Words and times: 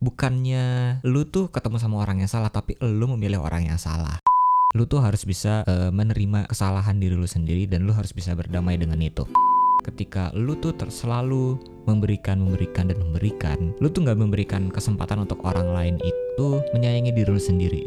bukannya 0.00 0.98
lu 1.04 1.28
tuh 1.28 1.52
ketemu 1.52 1.76
sama 1.76 2.00
orang 2.00 2.24
yang 2.24 2.30
salah 2.32 2.48
tapi 2.48 2.72
lu 2.80 3.04
memilih 3.14 3.44
orang 3.44 3.68
yang 3.68 3.76
salah. 3.76 4.16
Lu 4.72 4.88
tuh 4.88 5.04
harus 5.04 5.28
bisa 5.28 5.60
uh, 5.68 5.92
menerima 5.92 6.48
kesalahan 6.48 6.96
diri 6.96 7.12
lu 7.12 7.28
sendiri 7.28 7.68
dan 7.68 7.84
lu 7.84 7.92
harus 7.92 8.16
bisa 8.16 8.32
berdamai 8.32 8.80
dengan 8.80 8.96
itu. 9.04 9.28
Ketika 9.84 10.32
lu 10.32 10.56
tuh 10.56 10.72
selalu 10.88 11.56
memberikan 11.84 12.40
memberikan 12.40 12.88
dan 12.88 13.00
memberikan 13.00 13.72
lu 13.80 13.88
tuh 13.92 14.04
nggak 14.04 14.18
memberikan 14.20 14.62
kesempatan 14.72 15.24
untuk 15.24 15.40
orang 15.44 15.68
lain 15.72 15.96
itu 16.00 16.48
menyayangi 16.72 17.12
diri 17.12 17.30
lu 17.30 17.40
sendiri. 17.40 17.82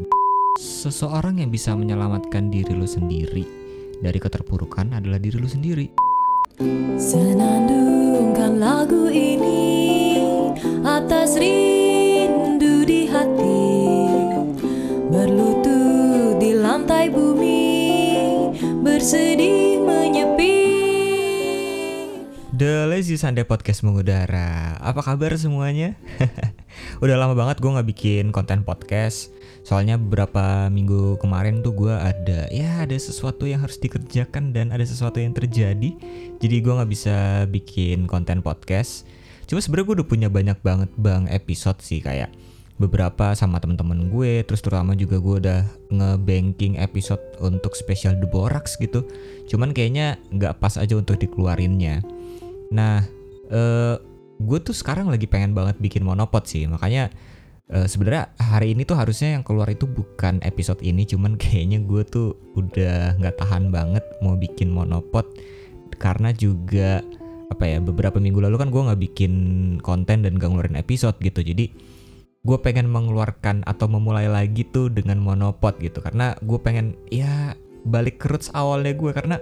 Seseorang 0.61 1.41
yang 1.41 1.49
bisa 1.49 1.73
menyelamatkan 1.73 2.53
diri 2.53 2.77
lu 2.77 2.85
sendiri 2.85 3.41
dari 4.05 4.19
keterpurukan 4.21 4.93
adalah 4.93 5.17
diri 5.17 5.37
lu 5.41 5.49
sendiri. 5.49 5.89
Senandungkan 6.93 8.61
lagu 8.61 9.09
ini 9.09 10.21
atas 10.85 11.41
ri 11.41 11.72
lantai 16.83 17.07
bumi 17.07 17.63
bersedih 18.83 19.79
menyepi. 19.79 20.59
The 22.51 22.91
Lazy 22.91 23.15
Sunday 23.15 23.47
Podcast 23.47 23.87
mengudara. 23.87 24.75
Apa 24.83 24.99
kabar 24.99 25.31
semuanya? 25.39 25.95
Udah 27.03 27.15
lama 27.15 27.39
banget 27.39 27.63
gue 27.63 27.71
gak 27.71 27.87
bikin 27.87 28.35
konten 28.35 28.67
podcast. 28.67 29.31
Soalnya 29.63 29.95
beberapa 29.95 30.67
minggu 30.67 31.23
kemarin 31.23 31.63
tuh 31.63 31.71
gue 31.71 31.95
ada 31.95 32.51
Ya 32.51 32.83
ada 32.83 32.99
sesuatu 32.99 33.47
yang 33.47 33.63
harus 33.63 33.79
dikerjakan 33.79 34.51
dan 34.51 34.75
ada 34.75 34.83
sesuatu 34.83 35.23
yang 35.23 35.31
terjadi. 35.31 35.95
Jadi 36.43 36.55
gue 36.59 36.73
gak 36.83 36.91
bisa 36.91 37.47
bikin 37.47 38.11
konten 38.11 38.43
podcast. 38.43 39.07
Cuma 39.47 39.63
sebenernya 39.63 39.87
gue 39.87 39.95
udah 40.03 40.09
punya 40.11 40.27
banyak 40.27 40.59
banget 40.59 40.91
bang 40.99 41.31
episode 41.31 41.79
sih 41.79 42.03
kayak 42.03 42.27
beberapa 42.81 43.37
sama 43.37 43.61
temen-temen 43.61 44.09
gue 44.09 44.41
terus 44.49 44.65
terutama 44.65 44.97
juga 44.97 45.21
gue 45.21 45.35
udah 45.45 45.61
ngebanking 45.93 46.81
episode 46.81 47.21
untuk 47.37 47.77
spesial 47.77 48.17
The 48.17 48.25
Borax 48.25 48.81
gitu. 48.81 49.05
Cuman 49.45 49.77
kayaknya 49.77 50.17
nggak 50.33 50.57
pas 50.57 50.81
aja 50.81 50.97
untuk 50.97 51.21
dikeluarinnya. 51.21 52.01
Nah 52.73 53.05
uh, 53.53 53.95
gue 54.41 54.59
tuh 54.59 54.73
sekarang 54.73 55.07
lagi 55.07 55.29
pengen 55.29 55.53
banget 55.53 55.77
bikin 55.77 56.01
monopod 56.01 56.49
sih. 56.49 56.65
Makanya 56.65 57.13
uh, 57.69 57.85
sebenarnya 57.85 58.33
hari 58.41 58.73
ini 58.73 58.89
tuh 58.89 58.97
harusnya 58.97 59.37
yang 59.37 59.45
keluar 59.45 59.69
itu 59.69 59.85
bukan 59.85 60.41
episode 60.41 60.81
ini 60.81 61.05
cuman 61.05 61.37
kayaknya 61.41 61.77
gue 61.85 62.01
tuh 62.09 62.33
udah 62.57 63.21
nggak 63.21 63.37
tahan 63.37 63.69
banget 63.69 64.03
mau 64.25 64.33
bikin 64.33 64.73
monopod. 64.73 65.29
Karena 66.01 66.33
juga 66.33 67.05
apa 67.53 67.69
ya 67.69 67.77
beberapa 67.77 68.17
minggu 68.17 68.41
lalu 68.41 68.57
kan 68.57 68.73
gue 68.73 68.81
nggak 68.81 69.01
bikin 69.13 69.33
konten 69.85 70.25
dan 70.25 70.41
gak 70.41 70.49
ngeluarin 70.49 70.73
episode 70.73 71.21
gitu. 71.21 71.45
Jadi 71.45 71.92
gue 72.43 72.57
pengen 72.59 72.91
mengeluarkan 72.91 73.63
atau 73.63 73.87
memulai 73.87 74.27
lagi 74.27 74.67
tuh 74.67 74.91
dengan 74.91 75.15
monopod 75.23 75.79
gitu. 75.79 76.03
Karena 76.03 76.35
gue 76.43 76.59
pengen 76.59 76.99
ya 77.07 77.55
balik 77.87 78.19
ke 78.19 78.27
roots 78.27 78.51
awalnya 78.51 78.91
gue 78.91 79.11
karena 79.15 79.39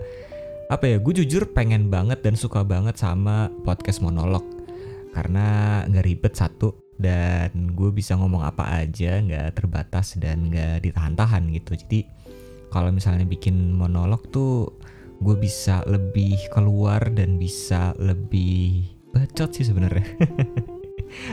apa 0.70 0.86
ya 0.88 0.98
gue 1.02 1.14
jujur 1.26 1.50
pengen 1.52 1.90
banget 1.90 2.22
dan 2.22 2.38
suka 2.38 2.62
banget 2.62 3.02
sama 3.02 3.50
podcast 3.66 4.06
monolog. 4.06 4.46
Karena 5.18 5.82
nggak 5.90 6.06
ribet 6.06 6.34
satu 6.38 6.78
dan 7.02 7.74
gue 7.74 7.90
bisa 7.90 8.14
ngomong 8.14 8.46
apa 8.46 8.86
aja 8.86 9.18
nggak 9.18 9.58
terbatas 9.58 10.22
dan 10.22 10.54
nggak 10.54 10.86
ditahan-tahan 10.86 11.50
gitu. 11.58 11.74
Jadi 11.74 12.06
kalau 12.70 12.94
misalnya 12.94 13.26
bikin 13.26 13.74
monolog 13.74 14.30
tuh 14.30 14.78
gue 15.22 15.34
bisa 15.42 15.82
lebih 15.90 16.38
keluar 16.54 17.02
dan 17.10 17.42
bisa 17.42 17.98
lebih 17.98 18.86
bacot 19.14 19.54
sih 19.54 19.66
sebenarnya 19.66 20.08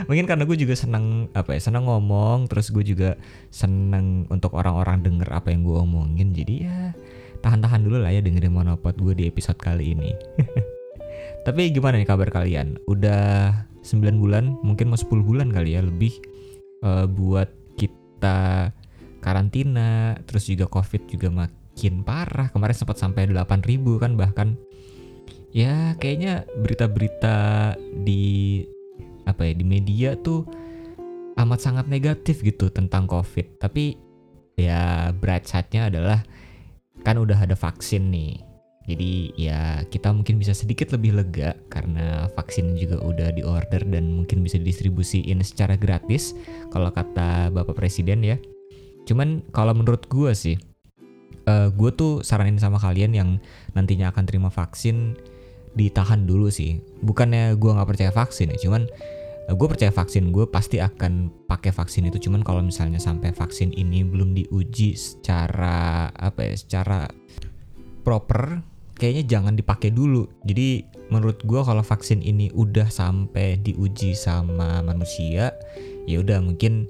mungkin 0.07 0.25
karena 0.27 0.43
gue 0.43 0.57
juga 0.59 0.75
seneng 0.75 1.31
apa 1.31 1.55
ya 1.55 1.61
seneng 1.61 1.87
ngomong 1.87 2.51
terus 2.51 2.69
gue 2.69 2.83
juga 2.83 3.15
seneng 3.49 4.27
untuk 4.27 4.55
orang-orang 4.55 5.01
denger 5.03 5.29
apa 5.31 5.51
yang 5.51 5.63
gue 5.63 5.77
omongin. 5.77 6.35
Jadi 6.35 6.67
ya 6.67 6.93
tahan-tahan 7.39 7.83
dulu 7.87 8.03
lah 8.03 8.11
ya 8.11 8.19
dengerin 8.19 8.51
monopod 8.51 8.95
gue 8.99 9.13
di 9.15 9.23
episode 9.27 9.59
kali 9.59 9.95
ini. 9.95 10.11
Tapi 11.47 11.71
gimana 11.71 11.97
nih 11.97 12.07
kabar 12.07 12.29
kalian? 12.29 12.77
Udah 12.85 13.65
9 13.83 14.19
bulan 14.19 14.59
mungkin 14.59 14.91
mau 14.91 14.99
10 14.99 15.07
bulan 15.23 15.47
kali 15.49 15.79
ya 15.79 15.81
lebih 15.81 16.13
uh, 16.83 17.07
buat 17.07 17.47
kita 17.79 18.69
karantina 19.23 20.19
terus 20.27 20.47
juga 20.47 20.67
covid 20.67 21.07
juga 21.07 21.31
makin 21.31 22.03
parah. 22.03 22.51
Kemarin 22.51 22.75
sempat 22.75 22.99
sampai 22.99 23.31
8000 23.31 24.03
kan 24.03 24.11
bahkan 24.19 24.59
ya 25.49 25.97
kayaknya 25.97 26.45
berita-berita 26.59 27.73
di 28.05 28.61
apa 29.25 29.47
ya 29.47 29.53
di 29.55 29.65
media 29.65 30.09
tuh 30.19 30.45
amat 31.39 31.59
sangat 31.59 31.85
negatif 31.87 32.43
gitu 32.43 32.67
tentang 32.69 33.07
COVID. 33.07 33.59
Tapi 33.63 33.95
ya 34.59 35.11
bright 35.15 35.47
side-nya 35.47 35.87
adalah 35.87 36.19
kan 37.07 37.15
udah 37.15 37.39
ada 37.39 37.55
vaksin 37.55 38.11
nih. 38.11 38.43
Jadi 38.89 39.37
ya 39.37 39.85
kita 39.85 40.09
mungkin 40.09 40.41
bisa 40.41 40.51
sedikit 40.57 40.89
lebih 40.97 41.13
lega 41.21 41.53
karena 41.69 42.25
vaksin 42.33 42.73
juga 42.73 42.97
udah 43.05 43.29
diorder 43.37 43.85
dan 43.85 44.17
mungkin 44.17 44.41
bisa 44.41 44.57
distribusiin 44.57 45.45
secara 45.45 45.77
gratis 45.77 46.33
kalau 46.73 46.89
kata 46.89 47.53
Bapak 47.53 47.77
Presiden 47.77 48.25
ya. 48.25 48.41
Cuman 49.05 49.45
kalau 49.53 49.77
menurut 49.77 50.09
gue 50.09 50.33
sih, 50.33 50.57
uh, 51.45 51.69
gue 51.69 51.91
tuh 51.93 52.25
saranin 52.25 52.57
sama 52.57 52.81
kalian 52.81 53.13
yang 53.13 53.29
nantinya 53.77 54.09
akan 54.09 54.25
terima 54.25 54.49
vaksin 54.49 55.13
ditahan 55.77 56.25
dulu 56.25 56.49
sih. 56.49 56.81
Bukannya 57.01 57.57
gue 57.57 57.71
nggak 57.73 57.89
percaya 57.89 58.11
vaksin 58.13 58.53
ya, 58.53 58.57
cuman 58.57 58.89
Eh, 59.49 59.55
gue 59.57 59.65
percaya 59.65 59.89
vaksin 59.89 60.29
gue 60.29 60.45
pasti 60.45 60.77
akan 60.77 61.33
pakai 61.49 61.73
vaksin 61.73 62.05
itu. 62.05 62.29
Cuman 62.29 62.45
kalau 62.45 62.61
misalnya 62.61 63.01
sampai 63.01 63.33
vaksin 63.33 63.73
ini 63.73 64.05
belum 64.05 64.37
diuji 64.37 64.93
secara 64.93 66.13
apa 66.13 66.45
ya 66.45 66.53
secara 66.53 67.09
proper 68.05 68.61
kayaknya 68.93 69.25
jangan 69.25 69.57
dipakai 69.57 69.89
dulu. 69.89 70.29
Jadi 70.45 70.85
menurut 71.09 71.41
gue 71.41 71.61
kalau 71.65 71.81
vaksin 71.81 72.21
ini 72.21 72.53
udah 72.53 72.93
sampai 72.93 73.57
diuji 73.57 74.13
sama 74.13 74.85
manusia 74.85 75.57
ya 76.05 76.21
udah 76.21 76.45
mungkin 76.45 76.85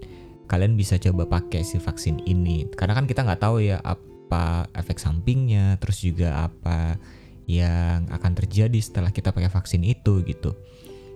kalian 0.51 0.75
bisa 0.75 0.99
coba 0.99 1.31
pakai 1.31 1.63
si 1.63 1.79
vaksin 1.79 2.19
ini. 2.27 2.67
Karena 2.75 2.91
kan 2.91 3.07
kita 3.07 3.23
nggak 3.23 3.39
tahu 3.39 3.63
ya 3.63 3.79
apa 3.87 4.67
efek 4.75 4.99
sampingnya 4.99 5.79
terus 5.79 6.03
juga 6.03 6.51
apa 6.51 6.99
yang 7.49 8.05
akan 8.13 8.37
terjadi 8.37 8.77
setelah 8.77 9.09
kita 9.09 9.33
pakai 9.33 9.49
vaksin 9.49 9.81
itu 9.81 10.21
gitu 10.21 10.53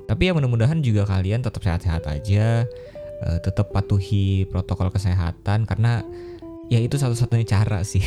tapi 0.07 0.27
ya 0.27 0.31
mudah-mudahan 0.35 0.83
juga 0.83 1.07
kalian 1.07 1.43
tetap 1.43 1.63
sehat-sehat 1.63 2.03
aja, 2.11 2.67
uh, 3.23 3.39
tetap 3.39 3.71
patuhi 3.71 4.43
protokol 4.51 4.91
kesehatan 4.91 5.63
karena 5.63 6.03
ya 6.67 6.79
itu 6.83 6.99
satu-satunya 6.99 7.47
cara 7.47 7.81
sih. 7.87 8.03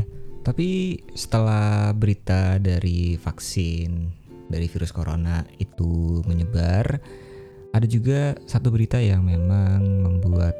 Tapi 0.46 0.96
setelah 1.12 1.92
berita 1.92 2.56
dari 2.56 3.14
vaksin 3.20 4.08
dari 4.48 4.66
virus 4.66 4.90
corona 4.90 5.44
itu 5.60 6.20
menyebar, 6.24 6.96
ada 7.76 7.86
juga 7.86 8.34
satu 8.48 8.72
berita 8.72 8.98
yang 8.98 9.24
memang 9.24 9.84
membuat 9.84 10.56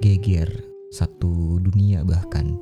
geger 0.00 0.48
satu 0.88 1.60
dunia 1.60 2.00
bahkan 2.00 2.56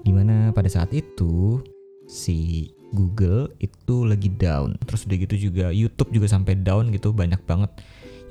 di 0.00 0.08
mana 0.08 0.48
pada 0.56 0.70
saat 0.70 0.88
itu 0.96 1.60
si 2.08 2.70
Google 2.96 3.52
itu 3.60 4.08
lagi 4.08 4.32
down. 4.32 4.80
Terus 4.88 5.04
udah 5.04 5.16
gitu 5.20 5.34
juga 5.36 5.68
YouTube 5.68 6.16
juga 6.16 6.32
sampai 6.32 6.56
down 6.56 6.88
gitu 6.88 7.12
banyak 7.12 7.44
banget 7.44 7.68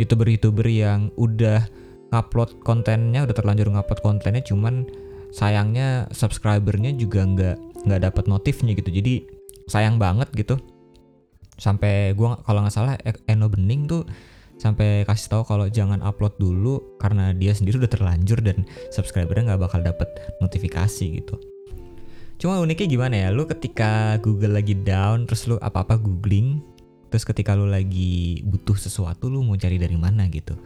youtuber-youtuber 0.02 0.66
yang 0.66 1.14
udah 1.16 1.64
ngupload 2.10 2.66
kontennya 2.66 3.24
udah 3.24 3.36
terlanjur 3.38 3.70
ngupload 3.70 4.02
kontennya 4.02 4.44
cuman 4.44 4.84
sayangnya 5.30 6.10
subscribernya 6.10 6.96
juga 6.98 7.24
nggak 7.24 7.58
nggak 7.86 8.02
dapat 8.12 8.24
notifnya 8.26 8.74
gitu. 8.74 8.90
Jadi 8.90 9.24
sayang 9.70 10.02
banget 10.02 10.34
gitu. 10.34 10.58
Sampai 11.62 12.12
gua 12.18 12.42
kalau 12.44 12.66
nggak 12.66 12.74
salah 12.74 12.98
Eno 13.30 13.48
Bening 13.48 13.86
tuh 13.86 14.04
sampai 14.56 15.04
kasih 15.04 15.36
tahu 15.36 15.44
kalau 15.44 15.68
jangan 15.68 16.00
upload 16.00 16.36
dulu 16.40 16.80
karena 17.00 17.36
dia 17.36 17.52
sendiri 17.52 17.80
udah 17.80 17.92
terlanjur 17.92 18.40
dan 18.40 18.64
subscribernya 18.92 19.52
nggak 19.52 19.62
bakal 19.68 19.84
dapat 19.84 20.08
notifikasi 20.40 21.20
gitu 21.20 21.36
Cuma 22.36 22.60
uniknya 22.60 22.88
gimana 22.88 23.16
ya, 23.16 23.32
lu 23.32 23.48
ketika 23.48 24.20
Google 24.20 24.60
lagi 24.60 24.76
down, 24.76 25.24
terus 25.24 25.48
lu 25.48 25.56
apa-apa 25.64 25.96
googling, 25.96 26.60
terus 27.08 27.24
ketika 27.24 27.56
lu 27.56 27.72
lagi 27.72 28.44
butuh 28.44 28.76
sesuatu, 28.76 29.32
lu 29.32 29.40
mau 29.40 29.56
cari 29.56 29.80
dari 29.80 29.96
mana 29.96 30.28
gitu. 30.28 30.60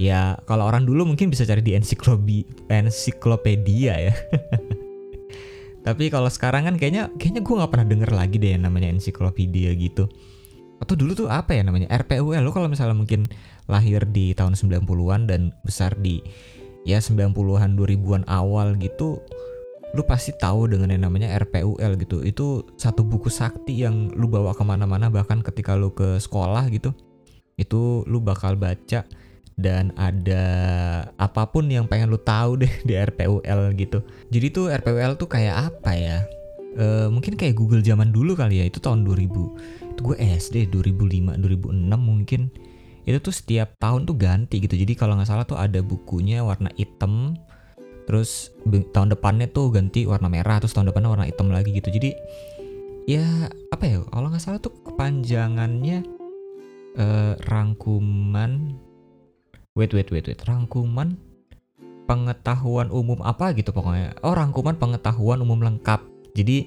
Ya, 0.00 0.40
kalau 0.48 0.64
orang 0.64 0.88
dulu 0.88 1.04
mungkin 1.04 1.28
bisa 1.28 1.44
cari 1.44 1.60
di 1.60 1.76
ensiklopedia 1.76 3.94
ya. 4.00 4.16
Tapi 5.86 6.12
kalau 6.12 6.28
sekarang 6.28 6.68
kan 6.68 6.76
kayaknya 6.76 7.08
kayaknya 7.16 7.40
gue 7.40 7.54
nggak 7.56 7.72
pernah 7.72 7.88
denger 7.88 8.10
lagi 8.12 8.36
deh 8.36 8.52
yang 8.56 8.68
namanya 8.68 8.92
ensiklopedia 8.92 9.72
gitu. 9.76 10.08
Atau 10.80 10.96
dulu 10.96 11.12
tuh 11.12 11.28
apa 11.28 11.56
ya 11.56 11.62
namanya 11.64 11.88
RPUL 11.92 12.40
lu 12.40 12.52
kalau 12.52 12.68
misalnya 12.68 12.96
mungkin 12.96 13.28
lahir 13.68 14.04
di 14.08 14.32
tahun 14.32 14.56
90-an 14.56 15.28
dan 15.28 15.52
besar 15.64 15.92
di 16.00 16.24
ya 16.88 17.00
90-an 17.00 17.76
2000-an 17.76 18.24
awal 18.28 18.76
gitu 18.80 19.20
lu 19.90 20.06
pasti 20.06 20.30
tahu 20.30 20.70
dengan 20.70 20.94
yang 20.94 21.02
namanya 21.10 21.34
RPUL 21.42 21.98
gitu. 21.98 22.22
Itu 22.22 22.70
satu 22.78 23.02
buku 23.02 23.26
sakti 23.26 23.82
yang 23.82 24.14
lu 24.14 24.30
bawa 24.30 24.54
ke 24.54 24.62
mana-mana 24.62 25.10
bahkan 25.10 25.42
ketika 25.42 25.74
lu 25.74 25.90
ke 25.90 26.18
sekolah 26.22 26.70
gitu. 26.70 26.94
Itu 27.58 28.06
lu 28.06 28.22
bakal 28.22 28.54
baca 28.54 29.02
dan 29.60 29.92
ada 30.00 30.44
apa 31.20 31.44
pun 31.52 31.68
yang 31.68 31.84
pengen 31.84 32.08
lu 32.08 32.16
tahu 32.16 32.64
deh 32.64 32.72
di 32.88 32.96
RPUL 32.96 33.76
gitu. 33.76 34.00
Jadi 34.32 34.46
tuh 34.48 34.72
RPUL 34.72 35.20
tuh 35.20 35.28
kayak 35.28 35.56
apa 35.68 35.92
ya? 35.92 36.18
E, 36.78 37.10
mungkin 37.12 37.36
kayak 37.36 37.58
Google 37.58 37.84
zaman 37.84 38.14
dulu 38.14 38.32
kali 38.32 38.62
ya. 38.62 38.64
Itu 38.64 38.80
tahun 38.80 39.04
2000. 39.04 39.92
Itu 39.96 40.00
gue 40.00 40.16
SD 40.16 40.72
2005 40.72 41.36
2006 41.36 41.76
mungkin. 41.98 42.48
Itu 43.04 43.18
tuh 43.20 43.34
setiap 43.34 43.76
tahun 43.76 44.08
tuh 44.08 44.16
ganti 44.16 44.62
gitu. 44.62 44.72
Jadi 44.78 44.96
kalau 44.96 45.18
nggak 45.20 45.28
salah 45.28 45.44
tuh 45.44 45.60
ada 45.60 45.84
bukunya 45.84 46.40
warna 46.40 46.72
hitam. 46.78 47.36
Terus 48.10 48.50
tahun 48.90 49.14
depannya 49.14 49.46
tuh 49.46 49.70
ganti 49.70 50.02
warna 50.02 50.26
merah. 50.26 50.58
Terus 50.58 50.74
tahun 50.74 50.90
depannya 50.90 51.14
warna 51.14 51.30
hitam 51.30 51.54
lagi 51.54 51.70
gitu. 51.70 51.94
Jadi 51.94 52.10
ya 53.06 53.46
apa 53.70 53.84
ya? 53.86 54.02
Kalau 54.02 54.26
nggak 54.26 54.42
salah 54.42 54.58
tuh 54.58 54.74
kepanjangannya 54.82 56.02
uh, 56.98 57.38
rangkuman 57.46 58.74
wait 59.78 59.92
wait 59.94 60.10
wait 60.10 60.26
wait 60.26 60.40
rangkuman 60.46 61.14
pengetahuan 62.08 62.90
umum 62.90 63.22
apa 63.22 63.54
gitu 63.54 63.70
pokoknya 63.70 64.18
oh 64.26 64.34
rangkuman 64.34 64.74
pengetahuan 64.74 65.38
umum 65.38 65.62
lengkap 65.62 66.02
jadi 66.34 66.66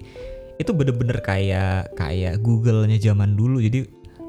itu 0.62 0.72
bener-bener 0.72 1.20
kayak 1.20 1.92
kayak 1.98 2.40
Google-nya 2.40 2.96
zaman 3.02 3.36
dulu 3.36 3.60
jadi 3.60 3.84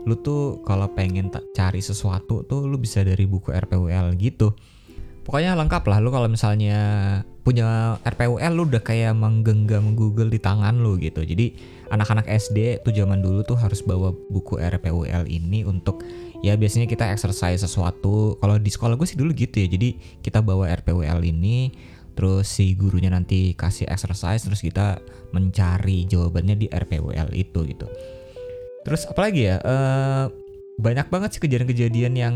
lu 0.04 0.18
tuh 0.20 0.60
kalau 0.66 0.90
pengen 0.92 1.30
cari 1.54 1.80
sesuatu 1.80 2.42
tuh 2.44 2.66
lu 2.66 2.76
bisa 2.76 3.06
dari 3.06 3.24
buku 3.24 3.54
RPUL 3.54 4.18
gitu 4.18 4.52
pokoknya 5.24 5.56
lengkap 5.56 5.82
lah 5.88 5.98
lu 6.04 6.12
kalau 6.12 6.28
misalnya 6.28 6.78
punya 7.44 8.00
RPUL 8.04 8.52
lu 8.56 8.64
udah 8.68 8.80
kayak 8.80 9.12
menggenggam 9.16 9.92
Google 9.92 10.32
di 10.32 10.40
tangan 10.40 10.80
lu 10.80 10.96
gitu. 10.96 11.24
Jadi 11.24 11.56
anak-anak 11.92 12.24
SD 12.28 12.80
tuh 12.80 12.92
zaman 12.92 13.20
dulu 13.20 13.44
tuh 13.44 13.56
harus 13.60 13.84
bawa 13.84 14.12
buku 14.32 14.56
RPUL 14.56 15.28
ini 15.28 15.64
untuk 15.68 16.00
ya 16.40 16.56
biasanya 16.56 16.88
kita 16.88 17.08
exercise 17.12 17.60
sesuatu. 17.60 18.40
Kalau 18.40 18.56
di 18.56 18.72
sekolah 18.72 18.96
gue 18.96 19.04
sih 19.04 19.20
dulu 19.20 19.36
gitu 19.36 19.60
ya. 19.60 19.68
Jadi 19.68 20.20
kita 20.24 20.40
bawa 20.40 20.72
RPWL 20.72 21.20
ini 21.24 21.72
terus 22.14 22.46
si 22.48 22.72
gurunya 22.78 23.10
nanti 23.10 23.52
kasih 23.58 23.90
exercise 23.90 24.46
terus 24.46 24.62
kita 24.62 25.02
mencari 25.34 26.08
jawabannya 26.08 26.64
di 26.64 26.66
RPWL 26.72 27.28
itu 27.36 27.60
gitu. 27.68 27.86
Terus 28.88 29.04
apalagi 29.04 29.52
ya 29.52 29.60
uh, 29.60 30.32
banyak 30.80 31.12
banget 31.12 31.36
sih 31.36 31.42
kejadian-kejadian 31.44 32.12
yang 32.16 32.34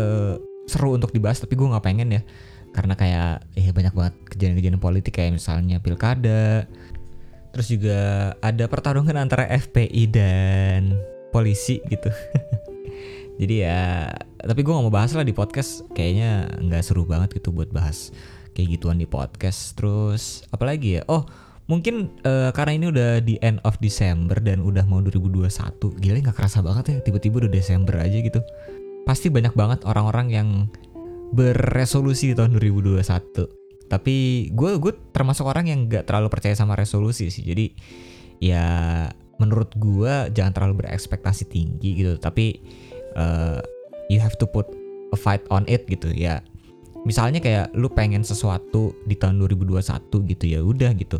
uh, 0.00 0.40
seru 0.68 0.94
untuk 0.94 1.10
dibahas 1.10 1.40
tapi 1.40 1.56
gue 1.56 1.66
nggak 1.66 1.84
pengen 1.84 2.08
ya. 2.14 2.22
Karena 2.70 2.94
kayak 2.94 3.48
ya 3.56 3.70
banyak 3.72 3.94
banget 3.96 4.14
kejadian-kejadian 4.36 4.78
politik 4.78 5.16
kayak 5.16 5.40
misalnya 5.40 5.80
pilkada 5.80 6.68
terus 7.48 7.72
juga 7.72 8.32
ada 8.44 8.68
pertarungan 8.68 9.16
antara 9.16 9.48
FPI 9.48 10.02
dan 10.12 10.94
polisi 11.32 11.80
gitu. 11.88 12.12
Jadi 13.40 13.64
ya 13.64 14.12
tapi 14.38 14.62
gue 14.62 14.70
gak 14.70 14.84
mau 14.84 14.94
bahas 14.94 15.16
lah 15.16 15.24
di 15.24 15.34
podcast. 15.34 15.88
Kayaknya 15.96 16.60
nggak 16.60 16.82
seru 16.84 17.08
banget 17.08 17.40
gitu 17.40 17.50
buat 17.50 17.72
bahas 17.72 18.12
kayak 18.54 18.78
gituan 18.78 19.00
di 19.00 19.08
podcast. 19.08 19.74
Terus 19.74 20.44
apalagi 20.52 21.00
ya? 21.00 21.02
Oh 21.08 21.26
mungkin 21.68 22.16
uh, 22.24 22.48
karena 22.56 22.72
ini 22.80 22.86
udah 22.88 23.10
di 23.20 23.36
end 23.44 23.60
of 23.62 23.76
December 23.78 24.40
dan 24.40 24.64
udah 24.64 24.88
mau 24.88 25.04
2021 25.04 26.00
gila 26.00 26.16
nggak 26.24 26.36
kerasa 26.40 26.64
banget 26.64 26.84
ya 26.88 26.96
tiba-tiba 27.04 27.44
udah 27.44 27.52
Desember 27.52 28.00
aja 28.00 28.18
gitu 28.24 28.40
pasti 29.08 29.32
banyak 29.32 29.56
banget 29.56 29.80
orang-orang 29.88 30.28
yang 30.28 30.48
berresolusi 31.32 32.32
di 32.32 32.34
tahun 32.36 32.60
2021 32.60 33.58
tapi 33.88 34.48
gue 34.52 34.76
gue 34.76 34.92
termasuk 35.16 35.48
orang 35.48 35.66
yang 35.66 35.88
nggak 35.88 36.04
terlalu 36.04 36.28
percaya 36.28 36.52
sama 36.52 36.76
resolusi 36.76 37.32
sih. 37.32 37.42
Jadi 37.42 37.72
ya 38.38 39.08
menurut 39.40 39.72
gue 39.80 40.28
jangan 40.36 40.52
terlalu 40.52 40.84
berekspektasi 40.84 41.48
tinggi 41.48 42.04
gitu. 42.04 42.20
Tapi 42.20 42.60
uh, 43.16 43.58
you 44.12 44.20
have 44.20 44.36
to 44.36 44.44
put 44.44 44.68
a 45.10 45.18
fight 45.18 45.42
on 45.48 45.64
it 45.66 45.88
gitu 45.88 46.12
ya. 46.12 46.44
Misalnya 47.08 47.40
kayak 47.40 47.72
lu 47.72 47.88
pengen 47.88 48.20
sesuatu 48.20 48.92
di 49.08 49.16
tahun 49.16 49.40
2021 49.40 49.80
gitu 50.36 50.44
ya 50.44 50.60
udah 50.60 50.92
gitu. 50.92 51.18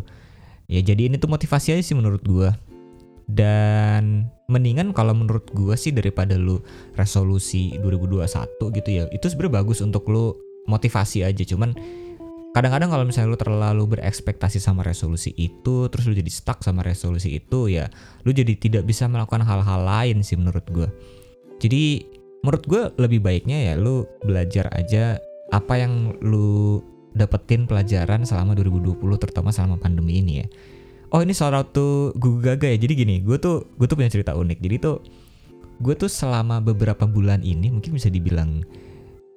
Ya 0.69 0.85
jadi 0.85 1.09
ini 1.09 1.17
tuh 1.17 1.33
motivasi 1.33 1.73
aja 1.73 1.81
sih 1.81 1.97
menurut 1.97 2.21
gua 2.29 2.53
dan 3.29 4.33
mendingan 4.49 4.97
kalau 4.97 5.13
menurut 5.13 5.45
gua 5.53 5.77
sih 5.77 5.93
daripada 5.93 6.41
lu 6.41 6.65
resolusi 6.97 7.77
2021 7.85 8.25
gitu 8.81 8.89
ya 8.89 9.05
itu 9.13 9.27
sebenarnya 9.29 9.55
bagus 9.61 9.85
untuk 9.85 10.09
lu 10.09 10.33
motivasi 10.65 11.25
aja 11.25 11.45
cuman 11.45 11.77
kadang-kadang 12.57 12.89
kalau 12.89 13.05
misalnya 13.05 13.37
lu 13.37 13.39
terlalu 13.39 13.85
berekspektasi 13.97 14.57
sama 14.57 14.81
resolusi 14.81 15.37
itu 15.37 15.93
terus 15.93 16.09
lu 16.09 16.17
jadi 16.17 16.33
stuck 16.33 16.65
sama 16.65 16.81
resolusi 16.81 17.37
itu 17.37 17.69
ya 17.69 17.93
lu 18.25 18.33
jadi 18.33 18.57
tidak 18.57 18.89
bisa 18.89 19.05
melakukan 19.05 19.45
hal-hal 19.45 19.85
lain 19.85 20.25
sih 20.25 20.41
menurut 20.41 20.65
gua 20.73 20.89
jadi 21.61 22.01
menurut 22.43 22.65
gue 22.71 22.83
lebih 23.03 23.21
baiknya 23.23 23.73
ya 23.73 23.75
lu 23.75 24.07
belajar 24.23 24.71
aja 24.73 25.19
apa 25.51 25.75
yang 25.81 26.15
lu 26.23 26.81
dapetin 27.17 27.67
pelajaran 27.67 28.23
selama 28.23 28.55
2020 28.55 29.01
terutama 29.19 29.51
selama 29.51 29.81
pandemi 29.81 30.23
ini 30.23 30.33
ya. 30.45 30.47
Oh 31.09 31.25
ini 31.25 31.33
salah 31.33 31.65
satu 31.65 32.13
Google 32.21 32.53
Gaga 32.53 32.69
ya. 32.69 32.79
Jadi 32.85 32.93
gini, 33.05 33.17
gue 33.25 33.41
tuh 33.41 33.65
gue 33.81 33.87
tuh 33.89 33.97
punya 33.97 34.13
cerita 34.13 34.37
unik. 34.37 34.59
Jadi 34.61 34.77
tuh 34.77 35.01
gue 35.81 35.95
tuh 35.97 36.11
selama 36.11 36.61
beberapa 36.61 37.09
bulan 37.09 37.41
ini 37.41 37.73
mungkin 37.73 37.97
bisa 37.97 38.13
dibilang 38.13 38.61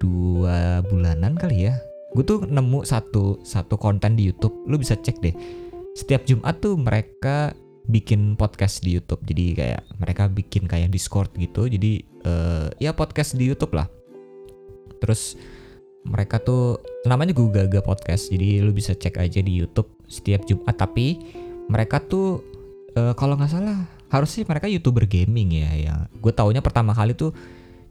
dua 0.03 0.83
bulanan 0.83 1.39
kali 1.39 1.71
ya. 1.71 1.79
Gue 2.11 2.27
tuh 2.27 2.43
nemu 2.43 2.83
satu 2.83 3.39
satu 3.47 3.79
konten 3.79 4.19
di 4.19 4.27
YouTube. 4.27 4.51
Lu 4.67 4.75
bisa 4.75 4.99
cek 4.99 5.23
deh. 5.23 5.35
Setiap 5.95 6.27
Jumat 6.27 6.59
tuh 6.59 6.75
mereka 6.75 7.55
bikin 7.87 8.35
podcast 8.35 8.83
di 8.83 8.99
YouTube. 8.99 9.23
Jadi 9.23 9.55
kayak 9.55 9.81
mereka 9.95 10.27
bikin 10.27 10.67
kayak 10.67 10.91
Discord 10.91 11.31
gitu. 11.39 11.71
Jadi 11.71 12.03
uh, 12.27 12.67
ya 12.83 12.91
podcast 12.91 13.39
di 13.39 13.47
YouTube 13.47 13.79
lah. 13.79 13.87
Terus 14.99 15.39
mereka 16.03 16.41
tuh 16.41 16.81
namanya 17.07 17.31
Google 17.31 17.69
Gaga 17.69 17.85
Podcast. 17.85 18.27
Jadi 18.27 18.59
lu 18.59 18.73
bisa 18.73 18.91
cek 18.91 19.21
aja 19.21 19.39
di 19.39 19.55
YouTube 19.55 19.87
setiap 20.11 20.43
Jumat. 20.43 20.75
Tapi 20.75 21.15
mereka 21.71 22.03
tuh 22.03 22.43
uh, 22.99 23.15
kalau 23.15 23.39
nggak 23.39 23.51
salah 23.51 23.87
harusnya 24.11 24.43
mereka 24.43 24.67
youtuber 24.67 25.07
gaming 25.07 25.55
ya. 25.55 25.71
Ya 25.71 25.95
gue 26.11 26.33
taunya 26.35 26.59
pertama 26.59 26.91
kali 26.91 27.15
tuh 27.15 27.31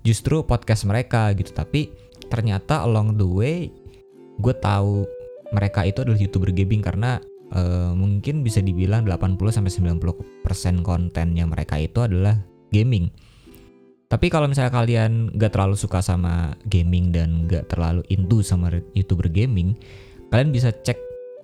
justru 0.05 0.45
podcast 0.45 0.85
mereka 0.85 1.33
gitu. 1.33 1.57
Tapi 1.57 1.89
ternyata 2.29 2.85
along 2.85 3.17
the 3.17 3.25
way 3.25 3.73
gue 4.37 4.55
tahu 4.61 5.09
mereka 5.57 5.89
itu 5.89 6.05
adalah 6.05 6.21
youtuber 6.21 6.53
gaming 6.53 6.85
karena 6.85 7.19
uh, 7.57 7.97
mungkin 7.97 8.45
bisa 8.45 8.61
dibilang 8.61 9.09
80 9.09 9.41
sampai 9.51 9.73
90% 9.73 10.87
kontennya 10.87 11.49
mereka 11.49 11.81
itu 11.81 12.05
adalah 12.05 12.37
gaming. 12.69 13.11
Tapi 14.11 14.27
kalau 14.27 14.51
misalnya 14.51 14.75
kalian 14.75 15.39
gak 15.39 15.55
terlalu 15.55 15.79
suka 15.79 16.03
sama 16.03 16.59
gaming 16.67 17.15
dan 17.15 17.47
gak 17.47 17.71
terlalu 17.71 18.03
into 18.11 18.43
sama 18.43 18.67
youtuber 18.91 19.31
gaming, 19.31 19.79
kalian 20.35 20.51
bisa 20.51 20.75
cek 20.75 20.99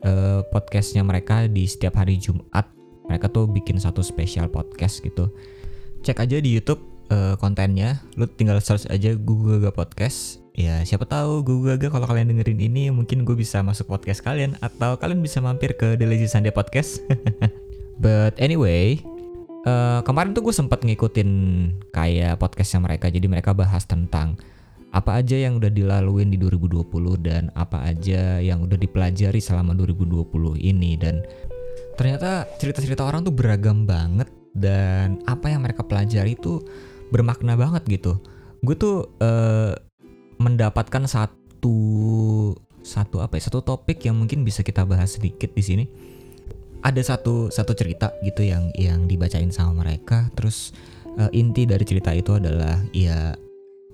uh, 0.04 0.44
podcastnya 0.52 1.00
mereka 1.06 1.48
di 1.48 1.64
setiap 1.64 1.96
hari 1.96 2.20
Jumat. 2.20 2.68
Mereka 3.06 3.30
tuh 3.30 3.46
bikin 3.46 3.78
satu 3.78 4.02
spesial 4.02 4.50
podcast 4.50 5.00
gitu. 5.00 5.30
Cek 6.02 6.26
aja 6.26 6.36
di 6.42 6.50
YouTube 6.52 6.82
uh, 7.14 7.38
kontennya. 7.38 8.02
Lu 8.18 8.26
tinggal 8.26 8.58
search 8.58 8.90
aja 8.90 9.14
Google 9.14 9.62
Gaga 9.62 9.72
Podcast 9.72 10.44
ya 10.56 10.80
siapa 10.88 11.04
tahu 11.04 11.44
gue 11.44 11.76
gagal 11.76 11.92
kalau 11.92 12.08
kalian 12.08 12.32
dengerin 12.32 12.56
ini 12.56 12.88
mungkin 12.88 13.28
gue 13.28 13.36
bisa 13.36 13.60
masuk 13.60 13.92
podcast 13.92 14.24
kalian 14.24 14.56
atau 14.64 14.96
kalian 14.96 15.20
bisa 15.20 15.44
mampir 15.44 15.76
ke 15.76 16.00
The 16.00 16.08
Lazy 16.08 16.32
Sunday 16.32 16.48
Podcast 16.48 17.04
but 18.02 18.32
anyway 18.40 18.96
uh, 19.68 20.00
kemarin 20.00 20.32
tuh 20.32 20.40
gue 20.40 20.56
sempat 20.56 20.80
ngikutin 20.80 21.28
kayak 21.92 22.40
podcastnya 22.40 22.80
mereka 22.80 23.12
jadi 23.12 23.28
mereka 23.28 23.52
bahas 23.52 23.84
tentang 23.84 24.40
apa 24.96 25.20
aja 25.20 25.36
yang 25.36 25.60
udah 25.60 25.68
dilaluin 25.68 26.32
di 26.32 26.40
2020 26.40 26.88
dan 27.20 27.52
apa 27.52 27.84
aja 27.84 28.40
yang 28.40 28.64
udah 28.64 28.80
dipelajari 28.80 29.44
selama 29.44 29.76
2020 29.76 30.56
ini? 30.56 30.96
Dan 30.96 31.20
ternyata 32.00 32.48
cerita-cerita 32.56 33.04
orang 33.04 33.20
tuh 33.20 33.36
beragam 33.36 33.84
banget 33.84 34.32
dan 34.56 35.20
apa 35.28 35.52
yang 35.52 35.68
mereka 35.68 35.84
pelajari 35.84 36.32
tuh 36.40 36.64
bermakna 37.12 37.60
banget 37.60 37.84
gitu. 37.92 38.16
Gue 38.64 38.72
tuh 38.72 39.12
uh, 39.20 39.76
mendapatkan 40.40 41.04
satu 41.04 41.76
satu 42.80 43.20
apa 43.20 43.36
ya 43.36 43.52
satu 43.52 43.60
topik 43.60 44.00
yang 44.00 44.16
mungkin 44.16 44.48
bisa 44.48 44.64
kita 44.64 44.88
bahas 44.88 45.20
sedikit 45.20 45.52
di 45.52 45.60
sini. 45.60 45.84
Ada 46.80 47.16
satu 47.16 47.52
satu 47.52 47.76
cerita 47.76 48.16
gitu 48.24 48.48
yang 48.48 48.72
yang 48.80 49.04
dibacain 49.04 49.52
sama 49.52 49.84
mereka. 49.84 50.32
Terus 50.32 50.72
uh, 51.20 51.28
inti 51.36 51.68
dari 51.68 51.84
cerita 51.84 52.16
itu 52.16 52.32
adalah 52.32 52.80
ya 52.96 53.36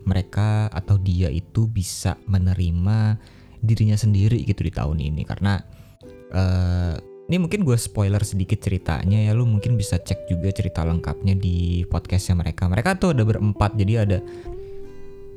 mereka 0.05 0.67
atau 0.71 0.99
dia 0.99 1.31
itu 1.31 1.67
bisa 1.71 2.19
menerima 2.27 3.19
dirinya 3.63 3.95
sendiri 3.95 4.43
gitu 4.43 4.67
di 4.67 4.73
tahun 4.75 4.99
ini 4.99 5.23
karena 5.23 5.63
uh, 6.35 6.99
ini 7.31 7.37
mungkin 7.39 7.63
gue 7.63 7.79
spoiler 7.79 8.21
sedikit 8.27 8.59
ceritanya 8.59 9.31
ya 9.31 9.33
lu 9.33 9.47
mungkin 9.47 9.79
bisa 9.79 9.97
cek 9.97 10.27
juga 10.27 10.51
cerita 10.51 10.83
lengkapnya 10.83 11.39
di 11.39 11.87
podcastnya 11.87 12.37
mereka 12.37 12.67
mereka 12.67 12.99
tuh 12.99 13.15
ada 13.15 13.23
berempat 13.23 13.79
jadi 13.79 14.05
ada 14.05 14.19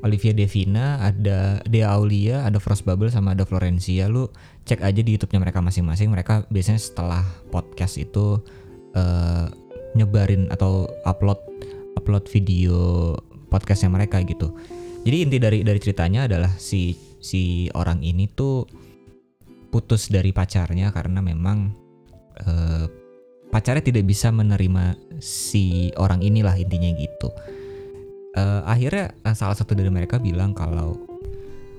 Olivia 0.06 0.38
Devina, 0.38 1.02
ada 1.02 1.66
Dea 1.66 1.90
Aulia, 1.90 2.46
ada 2.46 2.62
Frost 2.62 2.86
Bubble 2.86 3.10
sama 3.10 3.34
ada 3.34 3.42
Florencia. 3.42 4.06
Lu 4.06 4.30
cek 4.70 4.86
aja 4.86 5.02
di 5.02 5.18
YouTube-nya 5.18 5.42
mereka 5.42 5.66
masing-masing. 5.66 6.14
Mereka 6.14 6.46
biasanya 6.54 6.78
setelah 6.78 7.26
podcast 7.50 7.98
itu 7.98 8.38
uh, 8.94 9.50
nyebarin 9.98 10.46
atau 10.54 10.86
upload 11.10 11.42
upload 11.98 12.30
video 12.30 13.18
podcastnya 13.56 13.88
mereka 13.88 14.20
gitu. 14.28 14.52
jadi 15.08 15.16
inti 15.24 15.38
dari 15.40 15.64
dari 15.64 15.80
ceritanya 15.80 16.28
adalah 16.28 16.52
si 16.60 16.92
si 17.24 17.72
orang 17.72 18.04
ini 18.04 18.28
tuh 18.28 18.68
putus 19.72 20.12
dari 20.12 20.36
pacarnya 20.36 20.92
karena 20.92 21.24
memang 21.24 21.72
uh, 22.44 22.86
pacarnya 23.52 23.84
tidak 23.88 24.04
bisa 24.04 24.32
menerima 24.36 25.00
si 25.24 25.96
orang 25.96 26.20
inilah 26.20 26.56
intinya 26.60 26.92
gitu 26.96 27.32
uh, 28.36 28.62
akhirnya 28.68 29.16
salah 29.32 29.56
satu 29.56 29.74
dari 29.74 29.88
mereka 29.88 30.20
bilang 30.20 30.52
kalau 30.52 31.00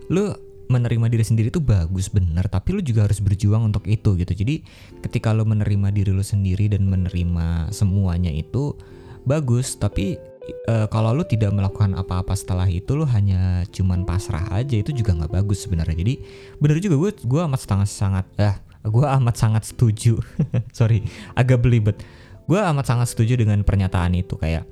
lu 0.08 0.32
menerima 0.66 1.06
diri 1.06 1.22
sendiri 1.22 1.48
itu 1.54 1.62
bagus 1.62 2.10
bener 2.10 2.50
tapi 2.50 2.74
lu 2.74 2.82
juga 2.82 3.06
harus 3.06 3.22
berjuang 3.22 3.70
untuk 3.70 3.86
itu 3.86 4.18
gitu 4.18 4.32
jadi 4.34 4.60
ketika 5.04 5.30
lu 5.30 5.46
menerima 5.46 5.94
diri 5.94 6.10
lu 6.10 6.26
sendiri 6.26 6.66
dan 6.66 6.90
menerima 6.90 7.70
semuanya 7.70 8.34
itu 8.34 8.74
bagus 9.22 9.78
tapi 9.78 10.18
e, 10.46 10.74
kalau 10.90 11.10
lu 11.16 11.24
tidak 11.26 11.50
melakukan 11.50 11.96
apa-apa 11.98 12.34
setelah 12.38 12.66
itu 12.70 12.94
lu 12.94 13.06
hanya 13.08 13.66
cuman 13.70 14.06
pasrah 14.06 14.46
aja 14.54 14.78
itu 14.78 14.94
juga 14.94 15.14
nggak 15.16 15.32
bagus 15.32 15.66
sebenarnya. 15.66 15.96
Jadi 15.98 16.14
bener 16.62 16.78
juga 16.78 16.96
gue 16.98 17.10
gue 17.24 17.40
amat 17.46 17.60
sangat 17.62 17.90
sangat 17.90 18.26
eh 18.38 18.54
gue 18.86 19.06
amat 19.06 19.34
sangat 19.34 19.62
setuju. 19.66 20.18
Sorry 20.78 21.02
agak 21.34 21.62
belibet. 21.62 21.98
Gue 22.46 22.62
amat 22.62 22.86
sangat 22.86 23.10
setuju 23.10 23.42
dengan 23.42 23.62
pernyataan 23.66 24.14
itu 24.14 24.38
kayak 24.38 24.62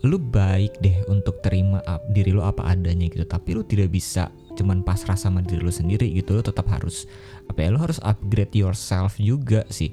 lu 0.00 0.16
baik 0.16 0.80
deh 0.80 1.04
untuk 1.12 1.44
terima 1.44 1.84
diri 2.12 2.32
lu 2.32 2.44
apa 2.44 2.64
adanya 2.68 3.08
gitu. 3.08 3.24
Tapi 3.24 3.56
lu 3.56 3.62
tidak 3.64 3.92
bisa 3.92 4.28
cuman 4.56 4.84
pasrah 4.84 5.16
sama 5.16 5.40
diri 5.40 5.64
lu 5.64 5.72
sendiri 5.72 6.08
gitu. 6.12 6.36
Lu 6.36 6.44
tetap 6.44 6.68
harus 6.68 7.08
apa 7.48 7.64
ya 7.64 7.68
lu 7.72 7.80
harus 7.80 8.00
upgrade 8.04 8.52
yourself 8.52 9.16
juga 9.16 9.64
sih. 9.72 9.92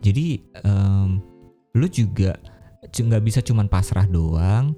Jadi 0.00 0.40
um, 0.64 1.20
lu 1.76 1.86
juga 1.92 2.36
nggak 2.82 3.24
bisa 3.24 3.40
cuman 3.42 3.66
pasrah 3.66 4.06
doang. 4.08 4.76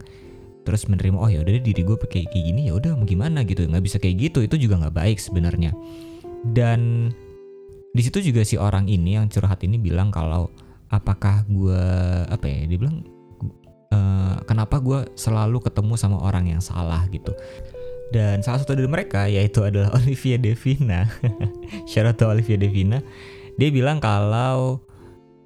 Terus 0.67 0.85
menerima 0.85 1.17
oh 1.17 1.31
ya 1.33 1.41
udah 1.41 1.65
diri 1.65 1.81
gue 1.81 1.97
kayak 1.97 2.29
kayak 2.29 2.45
gini 2.45 2.69
ya 2.69 2.77
udah 2.77 2.93
mau 2.99 3.09
gimana? 3.09 3.45
gitu. 3.47 3.65
Nggak 3.65 3.85
bisa 3.85 3.97
kayak 3.97 4.17
gitu 4.29 4.45
itu 4.45 4.69
juga 4.69 4.85
nggak 4.85 4.97
baik 4.97 5.19
sebenarnya. 5.21 5.73
Dan 6.45 7.11
di 7.97 8.03
situ 8.05 8.21
juga 8.21 8.45
si 8.45 8.61
orang 8.61 8.85
ini 8.87 9.17
yang 9.17 9.33
curhat 9.33 9.65
ini 9.65 9.81
bilang 9.81 10.13
kalau 10.13 10.53
apakah 10.93 11.45
gue 11.49 11.83
apa 12.29 12.45
ya 12.45 12.69
dia 12.69 12.79
bilang 12.79 13.05
e, 13.89 13.99
kenapa 14.45 14.77
gue 14.79 15.09
selalu 15.17 15.65
ketemu 15.65 15.95
sama 15.97 16.21
orang 16.21 16.53
yang 16.53 16.61
salah? 16.61 17.09
gitu. 17.09 17.33
Dan 18.09 18.41
salah 18.41 18.61
satu 18.61 18.73
dari 18.77 18.89
mereka 18.89 19.29
yaitu 19.29 19.65
adalah 19.65 19.93
Olivia 20.01 20.37
Devina. 20.37 21.09
Out 21.85 22.21
Olivia 22.25 22.57
Devina. 22.61 23.01
Dia 23.59 23.69
bilang 23.73 23.99
kalau 23.99 24.85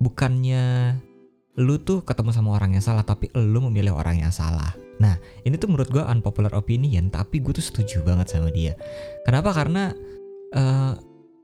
bukannya 0.03 0.99
lu 1.61 1.77
tuh 1.77 2.01
ketemu 2.01 2.33
sama 2.33 2.57
orang 2.57 2.73
yang 2.73 2.85
salah 2.85 3.05
tapi 3.05 3.29
lu 3.37 3.61
memilih 3.69 3.93
orang 3.93 4.25
yang 4.25 4.33
salah. 4.33 4.73
Nah, 5.01 5.19
ini 5.45 5.59
tuh 5.61 5.69
menurut 5.69 5.93
gue 5.93 6.01
unpopular 6.01 6.53
opinion 6.57 7.13
tapi 7.13 7.45
gue 7.45 7.53
tuh 7.53 7.65
setuju 7.65 8.01
banget 8.01 8.33
sama 8.33 8.49
dia. 8.49 8.73
Kenapa? 9.29 9.53
Karena 9.53 9.93
uh, 10.57 10.93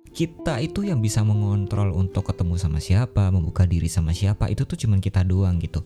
kita 0.08 0.64
itu 0.64 0.88
yang 0.88 1.04
bisa 1.04 1.20
mengontrol 1.20 1.92
untuk 1.92 2.24
ketemu 2.24 2.56
sama 2.56 2.80
siapa, 2.80 3.28
membuka 3.28 3.68
diri 3.68 3.86
sama 3.92 4.16
siapa 4.16 4.48
itu 4.48 4.64
tuh 4.64 4.80
cuman 4.80 5.04
kita 5.04 5.20
doang 5.28 5.60
gitu. 5.60 5.84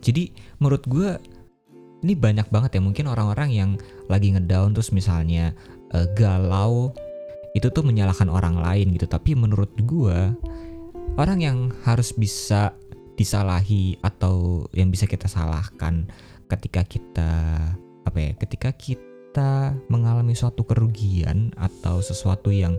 Jadi 0.00 0.32
menurut 0.62 0.88
gue 0.88 1.20
ini 2.06 2.14
banyak 2.14 2.48
banget 2.48 2.78
ya 2.78 2.80
mungkin 2.80 3.10
orang-orang 3.10 3.50
yang 3.50 3.70
lagi 4.06 4.32
ngedown 4.32 4.72
terus 4.72 4.94
misalnya 4.94 5.52
uh, 5.92 6.06
galau 6.14 6.94
itu 7.52 7.68
tuh 7.74 7.82
menyalahkan 7.82 8.30
orang 8.30 8.60
lain 8.60 8.94
gitu 8.94 9.10
tapi 9.10 9.34
menurut 9.34 9.74
gue 9.82 10.32
orang 11.18 11.38
yang 11.42 11.58
harus 11.82 12.14
bisa 12.14 12.70
disalahi 13.18 13.98
atau 14.00 14.64
yang 14.70 14.94
bisa 14.94 15.10
kita 15.10 15.26
salahkan 15.26 16.06
ketika 16.46 16.86
kita 16.86 17.30
apa 18.06 18.18
ya 18.18 18.32
ketika 18.38 18.70
kita 18.72 19.76
mengalami 19.92 20.32
suatu 20.32 20.64
kerugian 20.64 21.52
atau 21.58 22.00
sesuatu 22.00 22.48
yang 22.48 22.78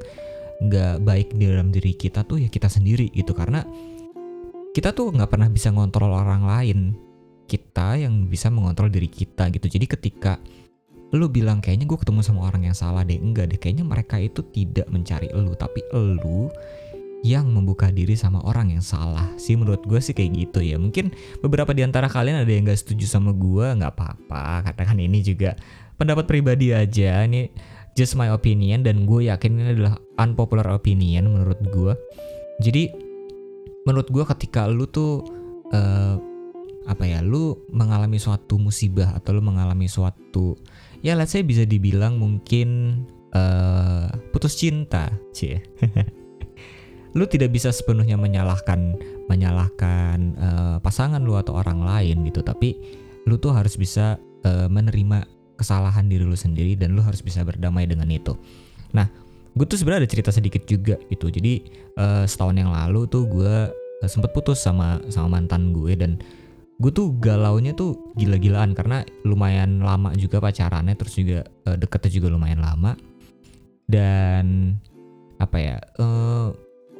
nggak 0.60 1.08
baik 1.08 1.32
di 1.40 1.48
dalam 1.48 1.72
diri 1.72 1.96
kita 1.96 2.28
tuh 2.28 2.44
ya 2.44 2.50
kita 2.52 2.68
sendiri 2.68 3.08
gitu. 3.16 3.32
Karena 3.32 3.64
kita 4.76 4.92
tuh 4.92 5.16
nggak 5.16 5.32
pernah 5.32 5.48
bisa 5.48 5.72
ngontrol 5.72 6.12
orang 6.12 6.44
lain. 6.44 6.80
Kita 7.50 7.98
yang 7.98 8.30
bisa 8.30 8.54
mengontrol 8.54 8.94
diri 8.94 9.10
kita 9.10 9.50
gitu. 9.50 9.66
Jadi 9.66 9.86
ketika 9.90 10.38
lu 11.10 11.26
bilang 11.26 11.58
kayaknya 11.58 11.90
gue 11.90 11.98
ketemu 11.98 12.22
sama 12.22 12.46
orang 12.46 12.70
yang 12.70 12.78
salah 12.78 13.02
deh. 13.02 13.18
Enggak 13.18 13.50
deh 13.50 13.58
kayaknya 13.58 13.88
mereka 13.88 14.22
itu 14.22 14.46
tidak 14.54 14.86
mencari 14.92 15.32
lu 15.34 15.58
tapi 15.58 15.82
lu 15.96 16.52
yang 17.20 17.52
membuka 17.52 17.92
diri 17.92 18.16
sama 18.16 18.40
orang 18.48 18.72
yang 18.72 18.84
salah. 18.84 19.28
Sih 19.36 19.60
menurut 19.60 19.84
gue 19.84 20.00
sih 20.00 20.16
kayak 20.16 20.32
gitu 20.36 20.60
ya. 20.64 20.80
Mungkin 20.80 21.12
beberapa 21.44 21.76
di 21.76 21.84
antara 21.84 22.08
kalian 22.08 22.44
ada 22.44 22.52
yang 22.52 22.64
gak 22.64 22.80
setuju 22.80 23.06
sama 23.08 23.36
gue 23.36 23.76
nggak 23.76 23.92
apa-apa. 23.92 24.72
Katakan 24.72 25.00
ini 25.04 25.20
juga 25.20 25.60
pendapat 26.00 26.24
pribadi 26.24 26.72
aja. 26.72 27.28
Ini 27.28 27.52
just 28.00 28.16
my 28.16 28.32
opinion 28.32 28.80
dan 28.88 29.04
gue 29.04 29.28
yakin 29.28 29.60
ini 29.60 29.76
adalah 29.76 30.00
unpopular 30.16 30.64
opinion 30.72 31.28
menurut 31.28 31.60
gue 31.68 31.94
jadi 32.64 32.96
menurut 33.84 34.08
gue 34.08 34.24
ketika 34.36 34.72
lu 34.72 34.88
tuh 34.88 35.28
uh, 35.76 36.16
apa 36.88 37.04
ya 37.04 37.20
lu 37.20 37.60
mengalami 37.70 38.16
suatu 38.16 38.56
musibah 38.56 39.20
atau 39.20 39.36
lu 39.36 39.44
mengalami 39.44 39.92
suatu 39.92 40.56
ya 41.04 41.12
let's 41.20 41.36
say 41.36 41.44
bisa 41.44 41.68
dibilang 41.68 42.16
mungkin 42.16 43.04
uh, 43.36 44.08
putus 44.32 44.56
cinta 44.56 45.12
cie 45.36 45.60
lu 47.18 47.26
tidak 47.26 47.50
bisa 47.54 47.74
sepenuhnya 47.74 48.18
menyalahkan 48.20 48.98
menyalahkan 49.30 50.18
uh, 50.38 50.78
pasangan 50.82 51.22
lu 51.22 51.38
atau 51.38 51.58
orang 51.58 51.82
lain 51.82 52.26
gitu. 52.26 52.42
Tapi 52.42 52.78
lu 53.26 53.38
tuh 53.38 53.54
harus 53.54 53.78
bisa 53.78 54.18
uh, 54.46 54.68
menerima 54.70 55.26
kesalahan 55.60 56.08
diri 56.08 56.24
lu 56.24 56.38
sendiri 56.38 56.74
dan 56.80 56.96
lu 56.96 57.02
harus 57.04 57.20
bisa 57.20 57.44
berdamai 57.44 57.86
dengan 57.86 58.08
itu. 58.10 58.38
Nah 58.94 59.10
gue 59.54 59.66
tuh 59.66 59.76
sebenarnya 59.76 60.06
ada 60.06 60.12
cerita 60.12 60.32
sedikit 60.32 60.64
juga 60.70 60.96
gitu. 61.10 61.28
Jadi 61.28 61.66
uh, 61.98 62.24
setahun 62.24 62.56
yang 62.56 62.72
lalu 62.72 63.10
tuh 63.10 63.26
gue 63.28 63.56
uh, 63.74 64.10
sempet 64.10 64.32
putus 64.32 64.62
sama 64.62 65.02
sama 65.10 65.40
mantan 65.40 65.76
gue 65.76 65.94
dan 65.98 66.18
gue 66.80 66.92
tuh 66.96 67.12
galaunya 67.20 67.76
tuh 67.76 68.16
gila-gilaan 68.16 68.72
karena 68.72 69.04
lumayan 69.28 69.84
lama 69.84 70.16
juga 70.16 70.40
pacarannya 70.40 70.96
terus 70.96 71.20
juga 71.20 71.44
uh, 71.68 71.76
deketnya 71.76 72.12
juga 72.22 72.28
lumayan 72.32 72.62
lama. 72.64 72.96
Dan 73.90 74.78
apa 75.42 75.58
ya 75.58 75.78
uh, 75.98 76.54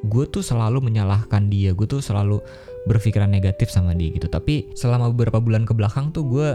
gue 0.06 0.24
tuh 0.28 0.40
selalu 0.40 0.80
menyalahkan 0.80 1.52
dia 1.52 1.76
gue 1.76 1.84
tuh 1.84 2.00
selalu 2.00 2.40
berpikiran 2.88 3.28
negatif 3.28 3.68
sama 3.68 3.92
dia 3.92 4.14
gitu. 4.16 4.28
Tapi 4.30 4.72
selama 4.72 5.12
beberapa 5.12 5.42
bulan 5.42 5.68
ke 5.68 5.76
belakang 5.76 6.12
tuh 6.14 6.24
gue 6.24 6.48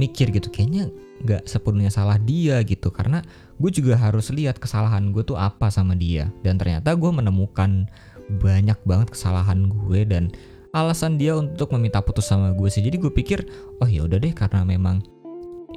mikir 0.00 0.32
gitu 0.32 0.48
kayaknya 0.48 0.88
nggak 1.26 1.44
sepenuhnya 1.46 1.90
salah 1.90 2.18
dia 2.22 2.62
gitu. 2.62 2.94
Karena 2.94 3.22
gue 3.58 3.70
juga 3.74 3.98
harus 3.98 4.30
lihat 4.30 4.62
kesalahan 4.62 5.10
gue 5.10 5.26
tuh 5.26 5.34
apa 5.34 5.70
sama 5.72 5.98
dia. 5.98 6.30
Dan 6.46 6.58
ternyata 6.58 6.94
gue 6.94 7.10
menemukan 7.10 7.90
banyak 8.38 8.78
banget 8.86 9.08
kesalahan 9.10 9.66
gue 9.66 10.06
dan 10.06 10.30
alasan 10.72 11.20
dia 11.20 11.36
untuk 11.36 11.74
meminta 11.74 11.98
putus 12.00 12.30
sama 12.30 12.54
gue 12.54 12.68
sih. 12.70 12.80
Jadi 12.80 13.02
gue 13.02 13.12
pikir 13.12 13.42
oh 13.82 13.88
ya 13.90 14.06
udah 14.06 14.22
deh 14.22 14.32
karena 14.32 14.62
memang 14.62 15.02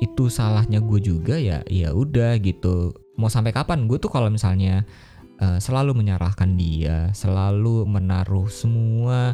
itu 0.04 0.28
salahnya 0.28 0.84
gue 0.84 1.00
juga 1.00 1.40
ya 1.40 1.64
ya 1.66 1.90
udah 1.92 2.38
gitu. 2.40 2.94
Mau 3.16 3.32
sampai 3.32 3.56
kapan? 3.56 3.88
Gue 3.88 3.96
tuh 3.96 4.12
kalau 4.12 4.28
misalnya 4.28 4.84
uh, 5.42 5.60
selalu 5.60 5.98
menyalahkan 5.98 6.56
dia 6.56 7.10
selalu 7.12 7.88
menaruh 7.88 8.48
semua 8.48 9.34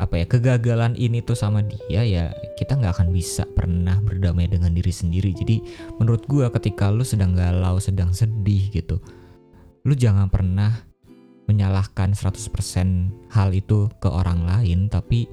apa 0.00 0.18
ya 0.18 0.26
kegagalan 0.26 0.96
ini 0.96 1.20
tuh 1.20 1.36
sama 1.36 1.62
dia 1.62 2.02
ya 2.02 2.32
kita 2.58 2.74
nggak 2.80 2.96
akan 2.96 3.08
bisa 3.12 3.44
pernah 3.52 4.00
berdamai 4.00 4.48
dengan 4.48 4.72
diri 4.72 4.90
sendiri. 4.90 5.30
Jadi 5.36 5.62
menurut 6.00 6.24
gue 6.26 6.48
ketika 6.48 6.88
lu 6.88 7.04
sedang 7.04 7.36
galau 7.36 7.76
sedang 7.78 8.10
sedih 8.10 8.72
gitu 8.72 8.98
lu 9.82 9.94
jangan 9.98 10.30
pernah 10.30 10.86
menyalahkan 11.50 12.14
100% 12.14 13.34
hal 13.34 13.50
itu 13.50 13.90
ke 13.98 14.08
orang 14.08 14.46
lain 14.46 14.86
tapi 14.86 15.26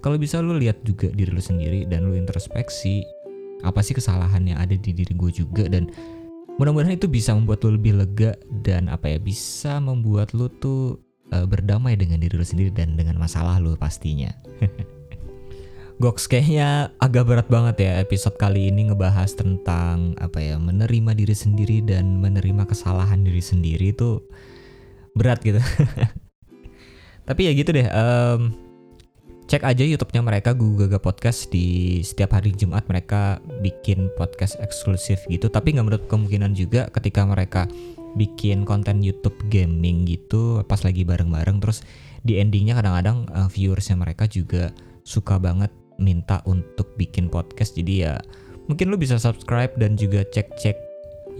kalau 0.00 0.16
bisa 0.16 0.40
lu 0.40 0.56
lihat 0.56 0.80
juga 0.88 1.12
diri 1.12 1.28
lu 1.28 1.42
sendiri 1.42 1.84
dan 1.84 2.08
lu 2.08 2.16
introspeksi 2.16 3.04
apa 3.60 3.84
sih 3.84 3.92
kesalahan 3.92 4.48
yang 4.48 4.56
ada 4.56 4.72
di 4.72 4.96
diri 4.96 5.12
gue 5.12 5.28
juga 5.44 5.68
dan 5.68 5.92
mudah-mudahan 6.60 7.00
itu 7.00 7.08
bisa 7.08 7.32
membuat 7.32 7.64
lu 7.64 7.80
lebih 7.80 8.04
lega 8.04 8.36
dan 8.60 8.92
apa 8.92 9.08
ya 9.08 9.16
bisa 9.16 9.80
membuat 9.80 10.36
lu 10.36 10.52
tuh 10.60 11.00
uh, 11.32 11.48
berdamai 11.48 11.96
dengan 11.96 12.20
diri 12.20 12.36
lu 12.36 12.44
sendiri 12.44 12.68
dan 12.68 13.00
dengan 13.00 13.16
masalah 13.16 13.56
lu 13.56 13.80
pastinya. 13.80 14.28
Goks 16.04 16.28
kayaknya 16.28 16.92
agak 17.00 17.28
berat 17.28 17.48
banget 17.48 17.88
ya 17.88 17.92
episode 18.04 18.36
kali 18.36 18.68
ini 18.68 18.92
ngebahas 18.92 19.32
tentang 19.32 20.12
apa 20.20 20.36
ya 20.40 20.60
menerima 20.60 21.16
diri 21.16 21.32
sendiri 21.32 21.80
dan 21.80 22.20
menerima 22.20 22.68
kesalahan 22.68 23.24
diri 23.24 23.40
sendiri 23.40 23.96
itu 23.96 24.20
berat 25.12 25.44
gitu 25.44 25.60
tapi 27.28 27.40
ya 27.48 27.52
gitu 27.52 27.76
deh 27.76 27.84
um, 27.92 28.48
cek 29.50 29.66
aja 29.66 29.82
YouTube-nya 29.82 30.22
mereka 30.22 30.54
Google 30.54 30.86
Gaga 30.86 31.02
Podcast. 31.02 31.50
Di 31.50 31.98
setiap 32.06 32.38
hari 32.38 32.54
Jumat 32.54 32.86
mereka 32.86 33.42
bikin 33.66 34.06
podcast 34.14 34.54
eksklusif 34.62 35.26
gitu. 35.26 35.50
Tapi 35.50 35.74
nggak 35.74 35.86
menurut 35.90 36.04
kemungkinan 36.06 36.54
juga 36.54 36.86
ketika 36.94 37.26
mereka 37.26 37.66
bikin 38.14 38.62
konten 38.62 39.02
YouTube 39.02 39.34
gaming 39.50 40.06
gitu 40.06 40.62
pas 40.66 40.82
lagi 40.86 41.02
bareng-bareng 41.02 41.62
terus 41.62 41.82
di 42.26 42.38
endingnya 42.38 42.78
kadang-kadang 42.78 43.26
uh, 43.30 43.46
viewersnya 43.50 43.94
mereka 43.94 44.26
juga 44.30 44.70
suka 45.02 45.42
banget 45.42 45.74
minta 45.98 46.46
untuk 46.46 46.94
bikin 46.94 47.26
podcast. 47.26 47.74
Jadi 47.74 48.06
ya 48.06 48.22
mungkin 48.70 48.86
lu 48.86 48.94
bisa 49.02 49.18
subscribe 49.18 49.74
dan 49.74 49.98
juga 49.98 50.22
cek-cek 50.30 50.78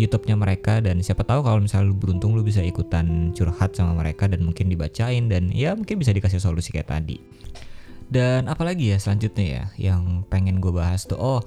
YouTube-nya 0.03 0.35
mereka. 0.35 0.83
Dan 0.83 0.99
siapa 0.99 1.23
tahu 1.23 1.47
kalau 1.47 1.63
misalnya 1.63 1.87
lu 1.87 1.95
beruntung 1.95 2.35
lu 2.35 2.43
bisa 2.43 2.59
ikutan 2.59 3.31
curhat 3.39 3.79
sama 3.79 4.03
mereka 4.03 4.27
dan 4.27 4.43
mungkin 4.43 4.67
dibacain. 4.67 5.31
Dan 5.31 5.55
ya 5.55 5.79
mungkin 5.79 5.95
bisa 6.03 6.11
dikasih 6.11 6.43
solusi 6.43 6.75
kayak 6.75 6.91
tadi. 6.91 7.30
Dan 8.11 8.51
apalagi 8.51 8.91
ya 8.91 8.99
selanjutnya 8.99 9.47
ya 9.47 9.65
yang 9.79 10.27
pengen 10.27 10.59
gue 10.59 10.75
bahas 10.75 11.07
tuh 11.07 11.15
oh 11.17 11.41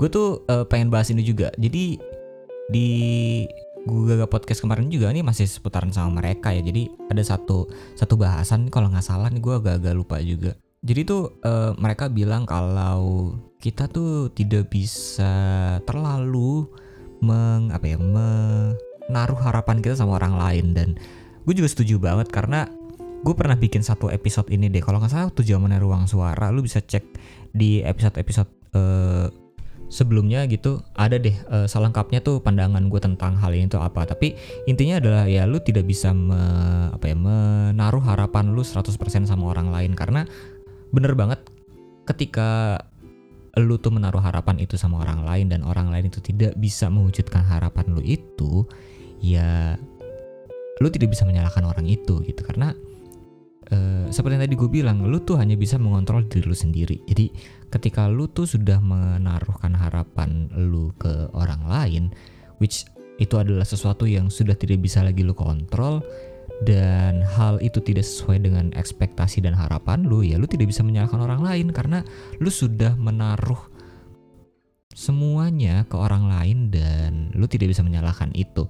gue 0.00 0.08
tuh 0.08 0.48
uh, 0.48 0.64
pengen 0.64 0.88
bahas 0.88 1.12
ini 1.12 1.20
juga. 1.20 1.52
Jadi 1.60 2.00
di 2.72 2.88
Google 3.84 4.24
Podcast 4.28 4.64
kemarin 4.64 4.88
juga 4.88 5.12
ini 5.12 5.20
masih 5.20 5.44
seputaran 5.44 5.92
sama 5.92 6.24
mereka 6.24 6.56
ya. 6.56 6.64
Jadi 6.64 6.88
ada 7.12 7.20
satu 7.20 7.68
satu 7.96 8.16
bahasan 8.16 8.72
kalau 8.72 8.88
nggak 8.88 9.04
salah 9.04 9.28
nih 9.28 9.44
gue 9.44 9.54
agak-agak 9.60 9.94
lupa 9.94 10.16
juga. 10.24 10.56
Jadi 10.80 11.00
tuh 11.04 11.36
uh, 11.44 11.76
mereka 11.76 12.08
bilang 12.08 12.48
kalau 12.48 13.36
kita 13.60 13.84
tuh 13.92 14.32
tidak 14.32 14.72
bisa 14.72 15.76
terlalu 15.84 16.64
meng 17.20 17.68
apa 17.68 17.84
ya 17.84 18.00
menaruh 18.00 19.36
harapan 19.44 19.84
kita 19.84 20.00
sama 20.00 20.16
orang 20.16 20.40
lain 20.40 20.66
dan 20.72 20.88
gue 21.44 21.52
juga 21.52 21.68
setuju 21.68 22.00
banget 22.00 22.32
karena 22.32 22.64
gue 23.20 23.34
pernah 23.36 23.56
bikin 23.56 23.84
satu 23.84 24.08
episode 24.08 24.48
ini 24.48 24.72
deh. 24.72 24.80
Kalau 24.80 24.96
nggak 24.96 25.12
salah 25.12 25.28
tuh 25.32 25.44
zamannya 25.44 25.76
ruang 25.80 26.08
suara 26.08 26.48
lu 26.48 26.64
bisa 26.64 26.80
cek 26.80 27.04
di 27.52 27.84
episode 27.84 28.16
episode 28.16 28.50
uh, 28.72 29.28
sebelumnya 29.90 30.46
gitu 30.46 30.78
ada 30.94 31.18
deh 31.18 31.34
uh, 31.50 31.66
selengkapnya 31.66 32.22
tuh 32.22 32.38
pandangan 32.40 32.86
gue 32.86 33.00
tentang 33.02 33.36
hal 33.36 33.52
ini 33.52 33.68
tuh 33.68 33.84
apa. 33.84 34.08
Tapi 34.08 34.32
intinya 34.64 35.02
adalah 35.02 35.28
ya 35.28 35.44
lu 35.44 35.60
tidak 35.60 35.84
bisa 35.84 36.16
me, 36.16 36.40
apa 36.96 37.12
ya 37.12 37.16
menaruh 37.18 38.00
harapan 38.00 38.56
lu 38.56 38.64
100% 38.64 38.88
sama 39.28 39.52
orang 39.52 39.68
lain. 39.68 39.92
Karena 39.92 40.24
bener 40.90 41.12
banget 41.12 41.44
ketika 42.08 42.80
lu 43.58 43.76
tuh 43.76 43.92
menaruh 43.92 44.22
harapan 44.22 44.62
itu 44.62 44.78
sama 44.78 45.02
orang 45.02 45.26
lain 45.26 45.46
dan 45.50 45.60
orang 45.66 45.92
lain 45.92 46.08
itu 46.08 46.22
tidak 46.22 46.56
bisa 46.56 46.86
mewujudkan 46.88 47.44
harapan 47.44 47.84
lu 47.92 48.00
itu, 48.00 48.64
ya 49.20 49.74
lu 50.80 50.88
tidak 50.88 51.12
bisa 51.12 51.28
menyalahkan 51.28 51.66
orang 51.66 51.84
itu 51.84 52.22
gitu. 52.24 52.40
Karena 52.46 52.72
uh, 53.72 54.06
seperti 54.10 54.38
yang 54.38 54.44
tadi 54.46 54.56
gue 54.58 54.70
bilang, 54.70 55.02
lu 55.06 55.22
tuh 55.22 55.38
hanya 55.38 55.54
bisa 55.54 55.78
mengontrol 55.78 56.26
diri 56.26 56.46
lu 56.46 56.54
sendiri. 56.54 57.02
Jadi 57.06 57.30
ketika 57.70 58.06
lu 58.10 58.26
tuh 58.30 58.46
sudah 58.46 58.82
menaruhkan 58.82 59.74
harapan 59.74 60.50
lu 60.54 60.94
ke 60.98 61.30
orang 61.34 61.62
lain, 61.66 62.04
which 62.58 62.86
itu 63.20 63.36
adalah 63.36 63.64
sesuatu 63.64 64.08
yang 64.08 64.32
sudah 64.32 64.56
tidak 64.56 64.80
bisa 64.82 65.04
lagi 65.04 65.22
lu 65.22 65.32
kontrol, 65.32 66.02
dan 66.60 67.24
hal 67.24 67.56
itu 67.64 67.80
tidak 67.80 68.04
sesuai 68.04 68.44
dengan 68.44 68.68
ekspektasi 68.76 69.40
dan 69.40 69.56
harapan 69.56 70.04
lu 70.04 70.20
ya 70.20 70.36
lu 70.36 70.44
tidak 70.44 70.68
bisa 70.68 70.84
menyalahkan 70.84 71.16
orang 71.16 71.40
lain 71.40 71.72
karena 71.72 72.04
lu 72.36 72.52
sudah 72.52 72.92
menaruh 73.00 73.58
semuanya 74.92 75.88
ke 75.88 75.96
orang 75.96 76.28
lain 76.28 76.68
dan 76.68 77.32
lu 77.32 77.48
tidak 77.48 77.72
bisa 77.72 77.80
menyalahkan 77.80 78.28
itu 78.36 78.68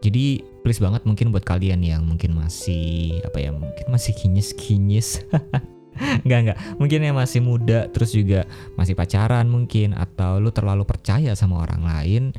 jadi 0.00 0.40
please 0.64 0.80
banget 0.80 1.04
mungkin 1.04 1.32
buat 1.32 1.44
kalian 1.44 1.84
yang 1.84 2.02
mungkin 2.08 2.32
masih 2.32 3.20
apa 3.24 3.36
ya 3.40 3.52
mungkin 3.52 3.86
masih 3.88 4.16
kinyis-kinyis. 4.16 5.08
Enggak 6.24 6.40
enggak 6.40 6.58
Mungkin 6.80 7.00
yang 7.04 7.18
masih 7.18 7.44
muda 7.44 7.84
Terus 7.92 8.16
juga 8.16 8.48
masih 8.72 8.96
pacaran 8.96 9.44
mungkin 9.44 9.92
Atau 9.92 10.40
lu 10.40 10.48
terlalu 10.48 10.88
percaya 10.88 11.36
sama 11.36 11.60
orang 11.60 11.84
lain 11.84 12.32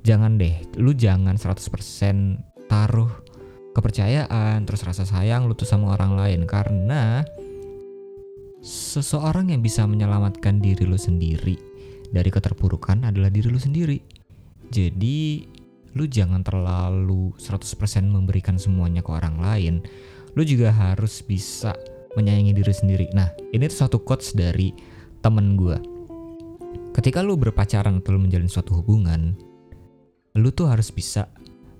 Jangan 0.00 0.40
deh. 0.40 0.56
Lu 0.80 0.96
jangan 0.96 1.36
100% 1.36 2.68
taruh 2.68 3.10
kepercayaan, 3.76 4.64
terus 4.64 4.82
rasa 4.82 5.04
sayang 5.04 5.44
lu 5.44 5.52
tuh 5.52 5.68
sama 5.68 5.92
orang 5.92 6.16
lain. 6.16 6.40
Karena 6.48 7.20
seseorang 8.60 9.52
yang 9.52 9.60
bisa 9.64 9.84
menyelamatkan 9.84 10.60
diri 10.60 10.84
lu 10.84 10.96
sendiri 10.96 11.56
dari 12.10 12.30
keterpurukan 12.32 13.08
adalah 13.08 13.28
diri 13.28 13.48
lu 13.52 13.60
sendiri. 13.60 14.00
Jadi 14.70 15.44
lu 15.98 16.06
jangan 16.06 16.46
terlalu 16.46 17.34
100% 17.38 18.06
memberikan 18.06 18.54
semuanya 18.56 19.02
ke 19.02 19.10
orang 19.10 19.36
lain. 19.42 19.74
Lu 20.38 20.46
juga 20.46 20.70
harus 20.70 21.22
bisa 21.26 21.74
menyayangi 22.14 22.52
diri 22.54 22.74
sendiri. 22.74 23.06
Nah, 23.14 23.30
ini 23.50 23.66
tuh 23.66 23.86
satu 23.86 23.98
quotes 24.02 24.34
dari 24.34 24.70
temen 25.22 25.58
gue. 25.58 25.78
Ketika 26.94 27.22
lu 27.22 27.38
berpacaran 27.38 28.02
atau 28.02 28.14
lu 28.14 28.22
menjalin 28.22 28.50
suatu 28.50 28.82
hubungan, 28.82 29.34
lu 30.38 30.50
tuh 30.54 30.70
harus 30.70 30.90
bisa 30.90 31.30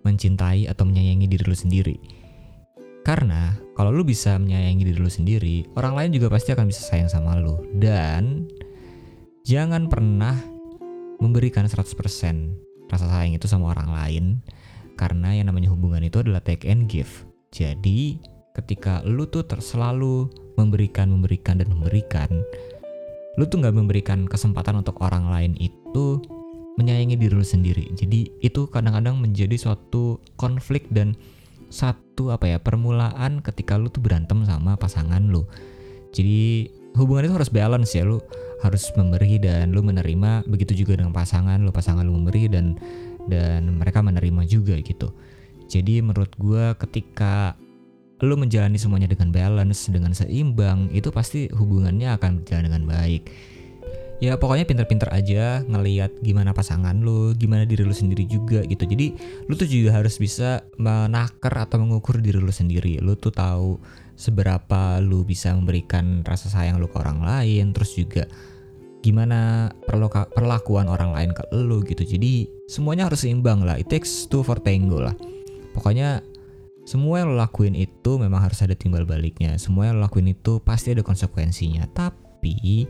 mencintai 0.03 0.67
atau 0.67 0.87
menyayangi 0.87 1.27
diri 1.31 1.45
lu 1.47 1.55
sendiri. 1.55 1.97
Karena 3.01 3.57
kalau 3.75 3.91
lu 3.91 4.05
bisa 4.05 4.37
menyayangi 4.37 4.83
diri 4.87 4.99
lu 5.01 5.11
sendiri, 5.11 5.67
orang 5.79 5.95
lain 5.97 6.11
juga 6.15 6.31
pasti 6.31 6.53
akan 6.53 6.67
bisa 6.69 6.83
sayang 6.85 7.11
sama 7.11 7.39
lu. 7.39 7.59
Dan 7.75 8.47
jangan 9.47 9.91
pernah 9.91 10.37
memberikan 11.19 11.67
100% 11.67 12.70
rasa 12.91 13.07
sayang 13.07 13.39
itu 13.39 13.47
sama 13.47 13.71
orang 13.71 13.95
lain 13.95 14.25
karena 14.99 15.33
yang 15.33 15.49
namanya 15.49 15.73
hubungan 15.73 16.05
itu 16.05 16.21
adalah 16.21 16.45
take 16.45 16.69
and 16.69 16.91
give. 16.91 17.09
Jadi 17.55 18.21
ketika 18.53 19.01
lu 19.07 19.25
tuh 19.31 19.47
selalu 19.63 20.29
memberikan, 20.59 21.09
memberikan 21.09 21.57
dan 21.57 21.73
memberikan, 21.73 22.29
lu 23.39 23.49
tuh 23.49 23.63
nggak 23.65 23.73
memberikan 23.73 24.29
kesempatan 24.29 24.83
untuk 24.83 25.01
orang 25.01 25.31
lain 25.31 25.57
itu 25.57 26.21
menyayangi 26.77 27.17
diri 27.17 27.35
lu 27.35 27.47
sendiri. 27.47 27.89
Jadi 27.97 28.29
itu 28.45 28.69
kadang-kadang 28.69 29.17
menjadi 29.17 29.57
suatu 29.57 30.21
konflik 30.37 30.91
dan 30.93 31.17
satu 31.71 32.35
apa 32.35 32.51
ya 32.51 32.59
permulaan 32.59 33.41
ketika 33.41 33.79
lu 33.79 33.89
tuh 33.89 34.03
berantem 34.03 34.43
sama 34.45 34.77
pasangan 34.77 35.23
lu. 35.31 35.47
Jadi 36.11 36.67
hubungan 37.01 37.33
itu 37.33 37.35
harus 37.41 37.51
balance 37.51 37.97
ya 37.97 38.05
lu 38.05 38.21
harus 38.61 38.93
memberi 38.93 39.41
dan 39.41 39.73
lu 39.73 39.81
menerima 39.81 40.45
begitu 40.45 40.85
juga 40.85 41.01
dengan 41.01 41.17
pasangan 41.17 41.57
lu 41.65 41.73
pasangan 41.73 42.05
lu 42.05 42.13
memberi 42.13 42.53
dan 42.53 42.77
dan 43.29 43.81
mereka 43.81 44.05
menerima 44.05 44.43
juga 44.45 44.77
gitu. 44.81 45.13
Jadi 45.71 46.05
menurut 46.05 46.33
gue 46.37 46.77
ketika 46.77 47.57
lu 48.21 48.37
menjalani 48.37 48.77
semuanya 48.77 49.09
dengan 49.09 49.33
balance, 49.33 49.89
dengan 49.89 50.13
seimbang, 50.13 50.93
itu 50.93 51.09
pasti 51.09 51.49
hubungannya 51.49 52.13
akan 52.21 52.45
berjalan 52.45 52.65
dengan 52.69 52.85
baik 52.85 53.25
ya 54.21 54.37
pokoknya 54.37 54.69
pinter-pinter 54.69 55.09
aja 55.11 55.65
ngeliat 55.65 56.21
gimana 56.21 56.53
pasangan 56.53 56.93
lu, 57.01 57.33
gimana 57.35 57.65
diri 57.65 57.83
lu 57.83 57.97
sendiri 57.97 58.29
juga 58.29 58.61
gitu. 58.69 58.85
Jadi 58.85 59.17
lu 59.49 59.57
tuh 59.57 59.67
juga 59.67 59.97
harus 59.97 60.21
bisa 60.21 60.63
menakar 60.77 61.57
atau 61.57 61.81
mengukur 61.81 62.21
diri 62.21 62.37
lu 62.37 62.53
sendiri. 62.53 63.01
Lu 63.01 63.17
tuh 63.17 63.33
tahu 63.33 63.81
seberapa 64.21 65.01
lu 65.01 65.25
bisa 65.25 65.57
memberikan 65.57 66.21
rasa 66.29 66.53
sayang 66.53 66.77
lu 66.77 66.93
ke 66.93 67.01
orang 67.01 67.25
lain, 67.25 67.73
terus 67.73 67.97
juga 67.97 68.29
gimana 69.01 69.73
perlakuan 70.37 70.93
orang 70.93 71.17
lain 71.17 71.33
ke 71.33 71.41
lu 71.57 71.81
gitu. 71.89 72.05
Jadi 72.05 72.45
semuanya 72.69 73.09
harus 73.09 73.25
seimbang 73.25 73.65
lah. 73.65 73.81
It 73.81 73.89
takes 73.89 74.29
two 74.29 74.45
for 74.45 74.61
tango 74.61 75.01
lah. 75.01 75.17
Pokoknya 75.73 76.21
semua 76.85 77.25
yang 77.25 77.33
lo 77.33 77.41
lakuin 77.41 77.73
itu 77.73 78.21
memang 78.21 78.45
harus 78.45 78.61
ada 78.61 78.77
timbal 78.77 79.09
baliknya. 79.09 79.57
Semua 79.57 79.89
yang 79.89 79.97
lo 79.97 80.05
lakuin 80.05 80.29
itu 80.29 80.61
pasti 80.61 80.93
ada 80.93 81.01
konsekuensinya. 81.01 81.89
Tapi 81.97 82.85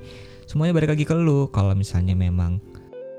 semuanya 0.50 0.74
balik 0.74 0.98
lagi 0.98 1.06
ke 1.06 1.14
lu 1.14 1.46
kalau 1.54 1.78
misalnya 1.78 2.18
memang 2.18 2.58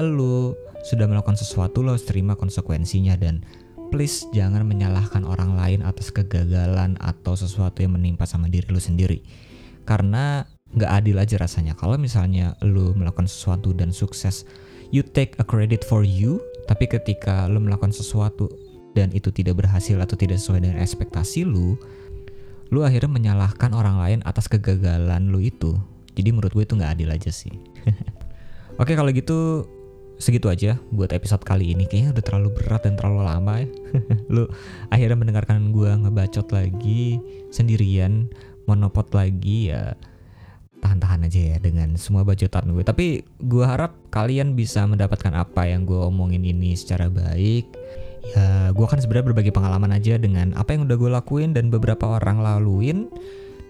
lu 0.03 0.51
sudah 0.83 1.07
melakukan 1.07 1.39
sesuatu 1.39 1.85
lo 1.85 1.95
harus 1.95 2.03
terima 2.03 2.35
konsekuensinya 2.35 3.15
dan 3.15 3.45
please 3.91 4.25
jangan 4.31 4.63
menyalahkan 4.63 5.27
orang 5.27 5.59
lain 5.59 5.79
atas 5.83 6.09
kegagalan 6.09 6.95
atau 7.03 7.35
sesuatu 7.35 7.83
yang 7.83 7.99
menimpa 7.99 8.23
sama 8.23 8.47
diri 8.47 8.65
lu 8.71 8.79
sendiri. 8.79 9.19
Karena 9.83 10.47
nggak 10.71 10.91
adil 11.03 11.19
aja 11.19 11.35
rasanya. 11.35 11.75
Kalau 11.75 11.99
misalnya 11.99 12.55
lu 12.63 12.95
melakukan 12.95 13.27
sesuatu 13.27 13.75
dan 13.75 13.91
sukses 13.91 14.47
you 14.95 15.03
take 15.03 15.35
a 15.37 15.45
credit 15.45 15.83
for 15.83 16.07
you. 16.07 16.39
Tapi 16.71 16.87
ketika 16.87 17.51
lu 17.51 17.59
melakukan 17.59 17.91
sesuatu 17.91 18.47
dan 18.95 19.11
itu 19.11 19.27
tidak 19.29 19.59
berhasil 19.59 19.99
atau 19.99 20.15
tidak 20.15 20.39
sesuai 20.39 20.63
dengan 20.63 20.79
ekspektasi 20.79 21.43
lu 21.43 21.75
lu 22.71 22.87
akhirnya 22.87 23.11
menyalahkan 23.11 23.75
orang 23.75 23.99
lain 23.99 24.19
atas 24.23 24.47
kegagalan 24.47 25.27
lu 25.27 25.43
itu. 25.43 25.75
Jadi 26.15 26.31
menurut 26.31 26.55
gue 26.55 26.63
itu 26.63 26.75
nggak 26.79 26.95
adil 26.95 27.09
aja 27.11 27.27
sih. 27.27 27.51
Oke 28.81 28.95
kalau 28.95 29.11
gitu 29.11 29.67
segitu 30.21 30.53
aja 30.53 30.77
buat 30.93 31.09
episode 31.09 31.41
kali 31.41 31.73
ini 31.73 31.89
kayaknya 31.89 32.13
udah 32.13 32.23
terlalu 32.23 32.49
berat 32.61 32.85
dan 32.85 32.93
terlalu 32.93 33.25
lama 33.25 33.53
ya. 33.57 33.67
Lu 34.33 34.45
akhirnya 34.93 35.17
mendengarkan 35.17 35.73
gue 35.73 35.89
ngebacot 35.89 36.47
lagi 36.53 37.17
sendirian, 37.49 38.29
monopot 38.69 39.09
lagi 39.17 39.73
ya 39.73 39.97
tahan-tahan 40.81 41.29
aja 41.29 41.41
ya 41.55 41.57
dengan 41.57 41.97
semua 41.97 42.21
bacotan 42.21 42.69
gue. 42.69 42.85
Tapi 42.85 43.25
gue 43.41 43.65
harap 43.65 43.97
kalian 44.13 44.53
bisa 44.53 44.85
mendapatkan 44.85 45.33
apa 45.33 45.65
yang 45.65 45.89
gue 45.89 45.97
omongin 45.97 46.45
ini 46.45 46.77
secara 46.77 47.09
baik. 47.09 47.65
Ya 48.21 48.69
gue 48.69 48.85
kan 48.85 49.01
sebenarnya 49.01 49.33
berbagi 49.33 49.49
pengalaman 49.49 49.97
aja 49.97 50.21
dengan 50.21 50.53
apa 50.53 50.77
yang 50.77 50.85
udah 50.85 50.97
gue 50.97 51.09
lakuin 51.09 51.57
dan 51.57 51.73
beberapa 51.73 52.21
orang 52.21 52.45
laluin 52.45 53.09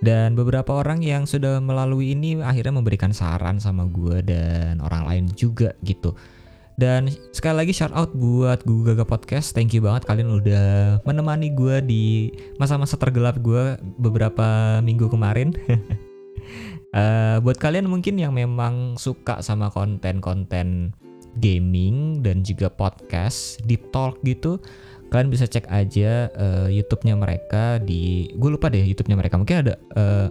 dan 0.03 0.33
beberapa 0.33 0.81
orang 0.81 1.05
yang 1.05 1.29
sudah 1.29 1.61
melalui 1.61 2.17
ini 2.17 2.41
akhirnya 2.41 2.73
memberikan 2.73 3.13
saran 3.13 3.61
sama 3.61 3.85
gue 3.87 4.25
dan 4.25 4.81
orang 4.83 5.07
lain 5.07 5.25
juga 5.37 5.71
gitu. 5.85 6.17
Dan 6.79 7.12
sekali 7.36 7.65
lagi 7.65 7.73
shout 7.75 7.91
out 7.91 8.15
buat 8.15 8.63
Google 8.63 8.95
Gaga 8.95 9.05
Podcast. 9.07 9.51
Thank 9.51 9.75
you 9.75 9.84
banget 9.84 10.07
kalian 10.07 10.31
udah 10.31 10.99
menemani 11.03 11.51
gue 11.51 11.84
di 11.84 12.05
masa-masa 12.57 12.95
tergelap 12.95 13.39
gue 13.43 13.75
beberapa 13.99 14.79
minggu 14.79 15.12
kemarin. 15.12 15.53
uh, 16.95 17.38
buat 17.43 17.57
kalian 17.60 17.88
mungkin 17.91 18.17
yang 18.17 18.34
memang 18.34 18.95
suka 18.95 19.43
sama 19.43 19.67
konten-konten 19.69 20.95
gaming 21.39 22.19
dan 22.19 22.43
juga 22.43 22.67
podcast, 22.67 23.63
deep 23.63 23.88
talk 23.95 24.19
gitu, 24.27 24.60
kalian 25.12 25.31
bisa 25.31 25.47
cek 25.47 25.67
aja 25.71 26.27
uh, 26.36 26.67
YouTube-nya 26.67 27.15
mereka 27.15 27.79
di 27.79 28.31
gue 28.36 28.49
lupa 28.51 28.67
deh 28.67 28.84
YouTube-nya 28.84 29.15
mereka. 29.19 29.39
Mungkin 29.39 29.57
ada 29.67 29.73
uh, 29.95 30.27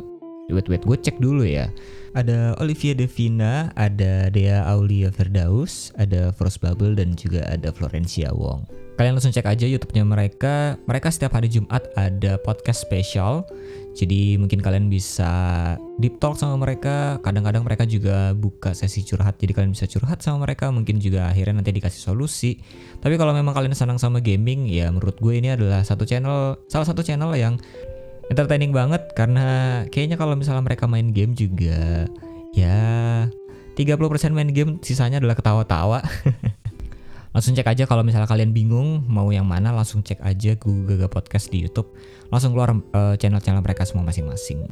wait 0.52 0.68
wait 0.70 0.84
gue 0.84 0.96
cek 0.98 1.18
dulu 1.22 1.46
ya. 1.46 1.70
Ada 2.10 2.58
Olivia 2.58 2.90
Devina, 2.90 3.70
ada 3.78 4.26
Dea 4.34 4.66
Aulia 4.66 5.14
Verdaus, 5.14 5.94
ada 5.94 6.34
Frost 6.34 6.58
Bubble 6.58 6.98
dan 6.98 7.14
juga 7.14 7.46
ada 7.46 7.70
Florencia 7.70 8.34
Wong. 8.34 8.66
Kalian 9.00 9.16
langsung 9.16 9.32
cek 9.32 9.48
aja 9.48 9.64
YouTube-nya 9.64 10.04
mereka. 10.04 10.76
Mereka 10.84 11.08
setiap 11.08 11.32
hari 11.32 11.48
Jumat 11.48 11.88
ada 11.96 12.36
podcast 12.36 12.84
spesial. 12.84 13.48
Jadi 13.96 14.36
mungkin 14.36 14.60
kalian 14.60 14.92
bisa 14.92 15.32
deep 15.96 16.20
talk 16.20 16.36
sama 16.36 16.60
mereka. 16.60 17.16
Kadang-kadang 17.24 17.64
mereka 17.64 17.88
juga 17.88 18.36
buka 18.36 18.76
sesi 18.76 19.00
curhat. 19.00 19.40
Jadi 19.40 19.56
kalian 19.56 19.72
bisa 19.72 19.88
curhat 19.88 20.20
sama 20.20 20.44
mereka. 20.44 20.68
Mungkin 20.68 21.00
juga 21.00 21.32
akhirnya 21.32 21.64
nanti 21.64 21.72
dikasih 21.72 22.12
solusi. 22.12 22.60
Tapi 23.00 23.16
kalau 23.16 23.32
memang 23.32 23.56
kalian 23.56 23.72
senang 23.72 23.96
sama 23.96 24.20
gaming, 24.20 24.68
ya 24.68 24.92
menurut 24.92 25.16
gue 25.16 25.32
ini 25.32 25.56
adalah 25.56 25.80
satu 25.80 26.04
channel, 26.04 26.60
salah 26.68 26.84
satu 26.84 27.00
channel 27.00 27.32
yang 27.40 27.56
entertaining 28.30 28.70
banget 28.70 29.02
karena 29.18 29.82
kayaknya 29.90 30.14
kalau 30.14 30.38
misalnya 30.38 30.62
mereka 30.62 30.86
main 30.86 31.10
game 31.10 31.34
juga 31.34 32.06
ya 32.54 33.26
30% 33.74 33.98
main 34.30 34.50
game 34.54 34.78
sisanya 34.80 35.18
adalah 35.18 35.34
ketawa-tawa. 35.34 36.00
langsung 37.30 37.54
cek 37.54 37.66
aja 37.66 37.86
kalau 37.86 38.02
misalnya 38.02 38.26
kalian 38.26 38.50
bingung 38.50 39.06
mau 39.06 39.30
yang 39.30 39.46
mana 39.46 39.70
langsung 39.70 40.02
cek 40.02 40.18
aja 40.18 40.58
Google 40.58 41.06
Podcast 41.06 41.50
di 41.54 41.62
YouTube. 41.62 41.94
Langsung 42.30 42.54
keluar 42.54 42.74
channel 42.74 43.16
channel-channel 43.18 43.62
mereka 43.62 43.86
semua 43.86 44.02
masing-masing. 44.06 44.66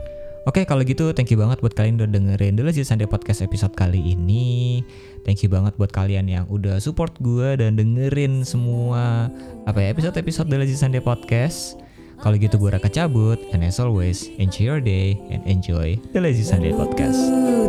Oke, 0.47 0.65
kalau 0.65 0.81
gitu 0.83 1.13
thank 1.13 1.29
you 1.29 1.39
banget 1.39 1.61
buat 1.61 1.75
kalian 1.77 2.01
udah 2.01 2.09
dengerin 2.09 2.57
The 2.57 2.65
Lazy 2.65 2.83
Sunday 2.83 3.07
Podcast 3.07 3.45
episode 3.45 3.75
kali 3.75 4.01
ini. 4.01 4.81
Thank 5.23 5.45
you 5.45 5.51
banget 5.51 5.77
buat 5.77 5.93
kalian 5.93 6.25
yang 6.31 6.49
udah 6.49 6.81
support 6.83 7.15
gue 7.21 7.59
dan 7.59 7.77
dengerin 7.77 8.43
semua 8.43 9.29
apa 9.69 9.79
ya 9.83 9.93
episode-episode 9.93 10.49
The 10.49 10.59
Lazy 10.59 10.77
Sunday 10.79 11.03
Podcast. 11.05 11.88
Kalau 12.19 12.35
gitu 12.35 12.59
gue 12.59 12.75
Raka 12.75 12.91
cabut, 12.91 13.39
and 13.55 13.63
as 13.63 13.79
always, 13.79 14.27
enjoy 14.43 14.75
your 14.75 14.83
day 14.83 15.15
and 15.31 15.39
enjoy 15.47 15.95
the 16.11 16.19
Lazy 16.19 16.43
Sunday 16.43 16.75
Podcast. 16.75 17.19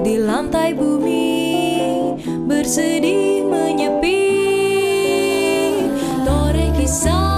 Di 0.02 0.18
lantai 0.18 0.74
bumi, 0.74 2.18
bersedih 2.50 3.46
menyepi, 3.46 4.26
Tore 6.26 6.66
kisah 6.74 7.29